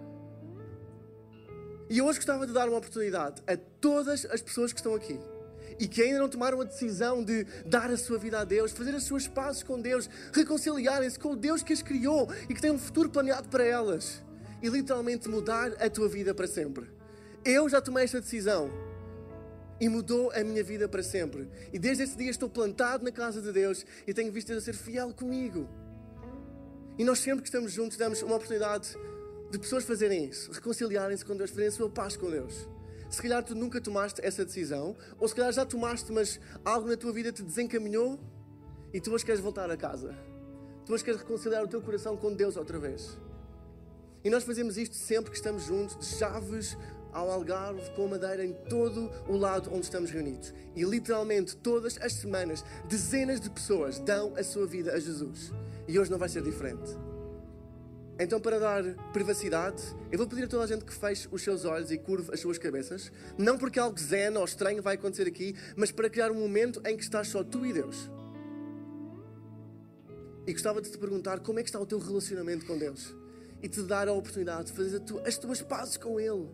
E 1.89 2.01
hoje 2.01 2.17
gostava 2.17 2.47
de 2.47 2.53
dar 2.53 2.67
uma 2.67 2.77
oportunidade 2.77 3.41
a 3.47 3.55
todas 3.55 4.25
as 4.25 4.41
pessoas 4.41 4.73
que 4.73 4.79
estão 4.79 4.95
aqui 4.95 5.19
e 5.79 5.87
que 5.87 6.01
ainda 6.01 6.19
não 6.19 6.29
tomaram 6.29 6.61
a 6.61 6.63
decisão 6.63 7.23
de 7.23 7.43
dar 7.65 7.91
a 7.91 7.97
sua 7.97 8.17
vida 8.17 8.39
a 8.39 8.43
Deus, 8.43 8.71
fazer 8.71 8.95
as 8.95 9.03
suas 9.03 9.27
pazes 9.27 9.61
com 9.61 9.79
Deus, 9.79 10.09
reconciliarem-se 10.33 11.19
com 11.19 11.33
o 11.33 11.35
Deus 11.35 11.61
que 11.61 11.73
as 11.73 11.81
criou 11.81 12.27
e 12.49 12.53
que 12.53 12.61
tem 12.61 12.71
um 12.71 12.79
futuro 12.79 13.09
planeado 13.09 13.49
para 13.49 13.63
elas 13.63 14.23
e 14.61 14.69
literalmente 14.69 15.29
mudar 15.29 15.73
a 15.79 15.89
tua 15.89 16.07
vida 16.07 16.33
para 16.33 16.47
sempre. 16.47 16.89
Eu 17.43 17.69
já 17.69 17.81
tomei 17.81 18.05
esta 18.05 18.21
decisão 18.21 18.71
e 19.79 19.89
mudou 19.89 20.31
a 20.31 20.43
minha 20.43 20.63
vida 20.63 20.87
para 20.87 21.03
sempre. 21.03 21.49
E 21.71 21.77
desde 21.77 22.03
esse 22.03 22.17
dia 22.17 22.31
estou 22.31 22.49
plantado 22.49 23.03
na 23.03 23.11
casa 23.11 23.41
de 23.41 23.51
Deus 23.51 23.85
e 24.07 24.13
tenho 24.13 24.31
visto 24.31 24.47
Deus 24.47 24.63
a 24.63 24.65
ser 24.65 24.73
fiel 24.73 25.13
comigo. 25.13 25.69
E 26.97 27.03
nós 27.03 27.19
sempre 27.19 27.41
que 27.41 27.49
estamos 27.49 27.73
juntos 27.73 27.97
damos 27.97 28.21
uma 28.21 28.35
oportunidade 28.35 28.97
de 29.55 29.59
pessoas 29.59 29.85
fazerem 29.85 30.25
isso, 30.25 30.51
reconciliarem-se 30.51 31.23
com 31.23 31.35
Deus, 31.35 31.49
fazerem 31.49 31.69
a 31.69 31.71
sua 31.71 31.89
paz 31.89 32.17
com 32.17 32.29
Deus. 32.29 32.67
Se 33.09 33.21
calhar 33.21 33.41
tu 33.41 33.55
nunca 33.55 33.79
tomaste 33.79 34.19
essa 34.21 34.43
decisão, 34.43 34.95
ou 35.17 35.27
se 35.27 35.33
calhar 35.33 35.51
já 35.53 35.65
tomaste, 35.65 36.11
mas 36.11 36.39
algo 36.65 36.89
na 36.89 36.97
tua 36.97 37.13
vida 37.13 37.31
te 37.31 37.41
desencaminhou 37.41 38.19
e 38.93 38.99
tu 38.99 39.13
hoje 39.13 39.25
queres 39.25 39.39
voltar 39.39 39.71
a 39.71 39.77
casa. 39.77 40.13
Tu 40.85 40.93
hoje 40.93 41.03
queres 41.03 41.21
reconciliar 41.21 41.63
o 41.63 41.67
teu 41.67 41.81
coração 41.81 42.17
com 42.17 42.33
Deus 42.33 42.57
outra 42.57 42.77
vez. 42.77 43.17
E 44.23 44.29
nós 44.29 44.43
fazemos 44.43 44.77
isto 44.77 44.95
sempre 44.95 45.31
que 45.31 45.37
estamos 45.37 45.63
juntos, 45.63 45.97
de 45.97 46.17
chaves 46.17 46.77
ao 47.13 47.31
Algarve, 47.31 47.89
com 47.95 48.07
Madeira, 48.07 48.43
em 48.43 48.53
todo 48.67 49.09
o 49.29 49.37
lado 49.37 49.69
onde 49.71 49.85
estamos 49.85 50.11
reunidos. 50.11 50.53
E 50.75 50.83
literalmente 50.83 51.55
todas 51.55 51.97
as 52.01 52.11
semanas, 52.13 52.65
dezenas 52.89 53.39
de 53.39 53.49
pessoas 53.49 53.99
dão 53.99 54.33
a 54.35 54.43
sua 54.43 54.67
vida 54.67 54.91
a 54.91 54.99
Jesus. 54.99 55.53
E 55.87 55.97
hoje 55.97 56.11
não 56.11 56.17
vai 56.17 56.27
ser 56.27 56.41
diferente. 56.41 57.14
Então, 58.17 58.39
para 58.39 58.57
dar 58.57 58.83
privacidade, 59.11 59.83
eu 60.09 60.17
vou 60.17 60.25
pedir 60.25 60.45
a 60.45 60.47
toda 60.47 60.63
a 60.63 60.67
gente 60.67 60.85
que 60.85 60.93
feche 60.93 61.27
os 61.29 61.41
seus 61.41 61.65
olhos 61.65 61.91
e 61.91 61.97
curve 61.97 62.31
as 62.33 62.39
suas 62.39 62.57
cabeças. 62.57 63.11
Não 63.37 63.57
porque 63.57 63.77
algo 63.77 63.99
zen 63.99 64.37
ou 64.37 64.45
estranho 64.45 64.81
vai 64.81 64.95
acontecer 64.95 65.27
aqui, 65.27 65.53
mas 65.75 65.91
para 65.91 66.09
criar 66.09 66.31
um 66.31 66.39
momento 66.39 66.81
em 66.85 66.95
que 66.95 67.03
estás 67.03 67.27
só 67.27 67.43
tu 67.43 67.65
e 67.65 67.73
Deus. 67.73 68.09
E 70.47 70.53
gostava 70.53 70.81
de 70.81 70.89
te 70.89 70.97
perguntar 70.97 71.39
como 71.39 71.59
é 71.59 71.63
que 71.63 71.67
está 71.67 71.79
o 71.79 71.85
teu 71.85 71.99
relacionamento 71.99 72.65
com 72.65 72.77
Deus. 72.77 73.13
E 73.61 73.67
te 73.67 73.81
dar 73.81 74.07
a 74.07 74.13
oportunidade 74.13 74.67
de 74.67 74.73
fazer 74.73 75.01
as 75.25 75.37
tuas 75.37 75.61
pazes 75.61 75.97
com 75.97 76.19
Ele. 76.19 76.47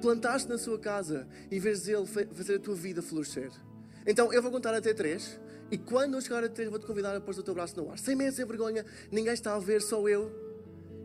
plantar-se 0.00 0.48
na 0.48 0.58
sua 0.58 0.78
casa 0.78 1.28
e 1.50 1.60
veres 1.60 1.86
Ele 1.86 2.06
fazer 2.06 2.56
a 2.56 2.58
tua 2.58 2.74
vida 2.74 3.02
florescer. 3.02 3.50
Então 4.06 4.32
eu 4.32 4.42
vou 4.42 4.50
contar 4.50 4.74
até 4.74 4.94
três. 4.94 5.38
E 5.70 5.78
quando 5.78 6.14
eu 6.14 6.20
chegar 6.20 6.42
a 6.42 6.48
três, 6.48 6.68
vou-te 6.70 6.86
convidar 6.86 7.14
a 7.14 7.20
pôr 7.20 7.38
o 7.38 7.42
teu 7.42 7.54
braço 7.54 7.80
no 7.80 7.90
ar. 7.90 7.98
Sem 7.98 8.16
medo, 8.16 8.34
sem 8.34 8.44
vergonha, 8.44 8.84
ninguém 9.10 9.32
está 9.32 9.54
a 9.54 9.58
ver, 9.58 9.80
só 9.80 10.06
eu. 10.08 10.41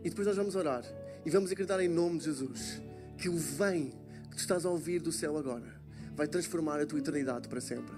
E 0.08 0.10
depois 0.10 0.26
nós 0.26 0.38
vamos 0.38 0.56
orar. 0.56 0.82
E 1.22 1.28
vamos 1.28 1.52
acreditar 1.52 1.82
em 1.82 1.88
nome 1.88 2.16
de 2.16 2.24
Jesus 2.24 2.80
que 3.18 3.28
o 3.28 3.36
vem 3.36 3.92
que 4.30 4.36
tu 4.36 4.38
estás 4.38 4.64
a 4.64 4.70
ouvir 4.70 5.02
do 5.02 5.12
céu 5.12 5.36
agora 5.36 5.78
vai 6.16 6.26
transformar 6.26 6.80
a 6.80 6.86
tua 6.86 6.98
eternidade 6.98 7.46
para 7.46 7.60
sempre. 7.60 7.94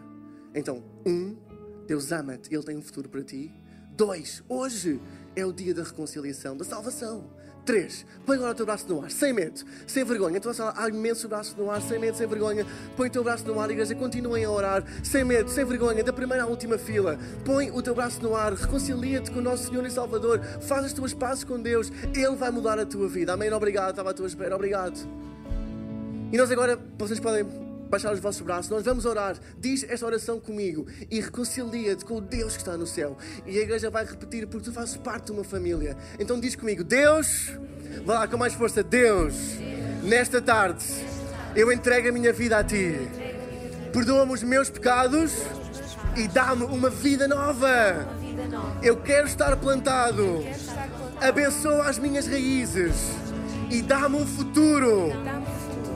Então, 0.53 0.83
um, 1.07 1.37
Deus 1.87 2.11
ama-te, 2.11 2.53
Ele 2.53 2.65
tem 2.65 2.77
um 2.77 2.83
futuro 2.83 3.09
para 3.09 3.23
ti. 3.23 3.55
Dois, 3.93 4.43
hoje 4.49 5.01
é 5.37 5.47
o 5.47 5.53
dia 5.53 5.73
da 5.73 5.85
reconciliação, 5.85 6.57
da 6.57 6.65
salvação. 6.65 7.31
Três, 7.65 8.07
põe 8.25 8.37
agora 8.37 8.53
o 8.53 8.55
teu 8.55 8.65
braço 8.65 8.89
no 8.89 9.03
ar, 9.03 9.11
sem 9.11 9.33
medo, 9.33 9.61
sem 9.87 10.03
vergonha. 10.05 10.39
Então, 10.39 10.53
há 10.75 10.89
imenso 10.89 11.29
braço 11.29 11.55
no 11.59 11.71
ar, 11.71 11.81
sem 11.83 11.99
medo, 11.99 12.17
sem 12.17 12.27
vergonha. 12.27 12.67
Põe 12.97 13.09
o 13.09 13.13
teu 13.13 13.23
braço 13.23 13.47
no 13.47 13.61
ar, 13.61 13.71
igreja, 13.71 13.95
continuem 13.95 14.45
a 14.45 14.51
orar, 14.51 14.85
sem 15.05 15.25
medo, 15.25 15.51
sem 15.51 15.65
vergonha, 15.65 16.03
da 16.03 16.13
primeira 16.13 16.45
à 16.45 16.47
última 16.47 16.79
fila. 16.79 17.19
Põe 17.45 17.71
o 17.71 17.83
teu 17.83 17.95
braço 17.95 18.23
no 18.23 18.35
ar, 18.35 18.55
reconcilia-te 18.55 19.31
com 19.31 19.41
o 19.41 19.43
nosso 19.43 19.69
Senhor 19.69 19.85
e 19.87 19.91
Salvador, 19.91 20.41
faz 20.63 20.87
as 20.87 20.93
tuas 20.93 21.13
pazes 21.13 21.45
com 21.45 21.61
Deus, 21.61 21.93
Ele 22.15 22.37
vai 22.37 22.51
mudar 22.51 22.79
a 22.79 22.87
tua 22.87 23.09
vida. 23.09 23.35
Amém? 23.35 23.53
Obrigado, 23.53 23.91
estava 23.91 24.11
à 24.11 24.15
tua 24.15 24.27
espera, 24.27 24.55
obrigado. 24.55 24.99
E 26.33 26.37
nós 26.37 26.51
agora, 26.51 26.79
vocês 26.97 27.21
podem 27.21 27.70
baixar 27.91 28.13
os 28.13 28.21
vossos 28.21 28.41
braços, 28.41 28.71
nós 28.71 28.85
vamos 28.85 29.05
orar. 29.05 29.37
Diz 29.59 29.85
esta 29.89 30.07
oração 30.07 30.39
comigo 30.39 30.87
e 31.11 31.21
reconcilia-te 31.21 32.05
com 32.05 32.17
o 32.19 32.21
Deus 32.21 32.53
que 32.55 32.63
está 32.63 32.77
no 32.77 32.87
céu. 32.87 33.19
E 33.45 33.59
a 33.59 33.63
igreja 33.63 33.91
vai 33.91 34.05
repetir, 34.05 34.47
porque 34.47 34.65
tu 34.65 34.73
fazes 34.73 34.97
parte 34.97 35.27
de 35.27 35.33
uma 35.33 35.45
família. 35.45 35.97
Então 36.19 36.39
diz 36.39 36.55
comigo: 36.55 36.85
Deus, 36.85 37.51
vá 38.07 38.21
lá 38.21 38.29
com 38.29 38.37
mais 38.37 38.55
força, 38.55 38.83
Deus, 38.83 39.35
nesta 40.05 40.41
tarde 40.41 40.85
eu 41.55 41.73
entrego 41.73 42.09
a 42.09 42.13
minha 42.13 42.33
vida 42.33 42.59
a 42.59 42.65
ti. 42.65 42.95
Perdoa-me 43.93 44.33
os 44.33 44.43
meus 44.45 44.71
pecados 44.71 45.33
e 46.17 46.29
dá-me 46.29 46.63
uma 46.65 46.89
vida 46.89 47.27
nova. 47.27 48.07
Eu 48.83 48.97
quero 48.99 49.27
estar 49.27 49.57
plantado. 49.57 50.45
Abençoa 51.21 51.89
as 51.89 51.99
minhas 51.99 52.27
raízes 52.29 52.95
e 53.69 53.83
dá-me 53.83 54.17
um 54.17 54.27
futuro, 54.27 55.13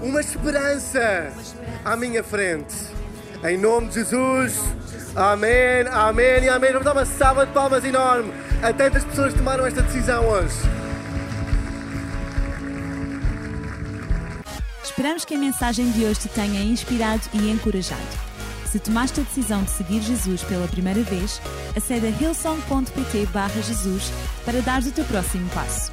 uma 0.03 0.21
esperança 0.21 1.33
à 1.85 1.97
minha 1.97 2.25
frente. 2.25 2.75
Em 3.45 3.59
nome 3.59 3.89
de 3.89 3.95
Jesus. 3.95 4.59
Amém, 5.15 5.87
amém 5.93 6.45
e 6.45 6.49
amém. 6.49 6.71
Vamos 6.73 6.85
dar 6.85 6.93
uma 6.93 7.05
salva 7.05 7.47
de 7.47 7.53
palmas 7.53 7.85
enorme 7.85 8.33
a 8.63 8.73
tantas 8.73 9.05
pessoas 9.05 9.33
que 9.33 9.39
tomaram 9.39 9.67
esta 9.67 9.83
decisão 9.83 10.27
hoje. 10.27 10.57
Esperamos 14.83 15.25
que 15.25 15.35
a 15.35 15.39
mensagem 15.39 15.91
de 15.91 16.05
hoje 16.05 16.21
te 16.21 16.29
tenha 16.29 16.63
inspirado 16.63 17.23
e 17.33 17.51
encorajado. 17.51 18.25
Se 18.65 18.79
tomaste 18.79 19.21
a 19.21 19.23
decisão 19.23 19.63
de 19.63 19.71
seguir 19.71 20.01
Jesus 20.01 20.43
pela 20.43 20.67
primeira 20.67 21.03
vez, 21.03 21.41
acede 21.77 22.07
a 22.07 22.11
hillsong.pt 22.11 23.29
Jesus 23.63 24.11
para 24.45 24.61
dar 24.63 24.83
o 24.83 24.91
teu 24.91 25.05
próximo 25.05 25.49
passo. 25.51 25.93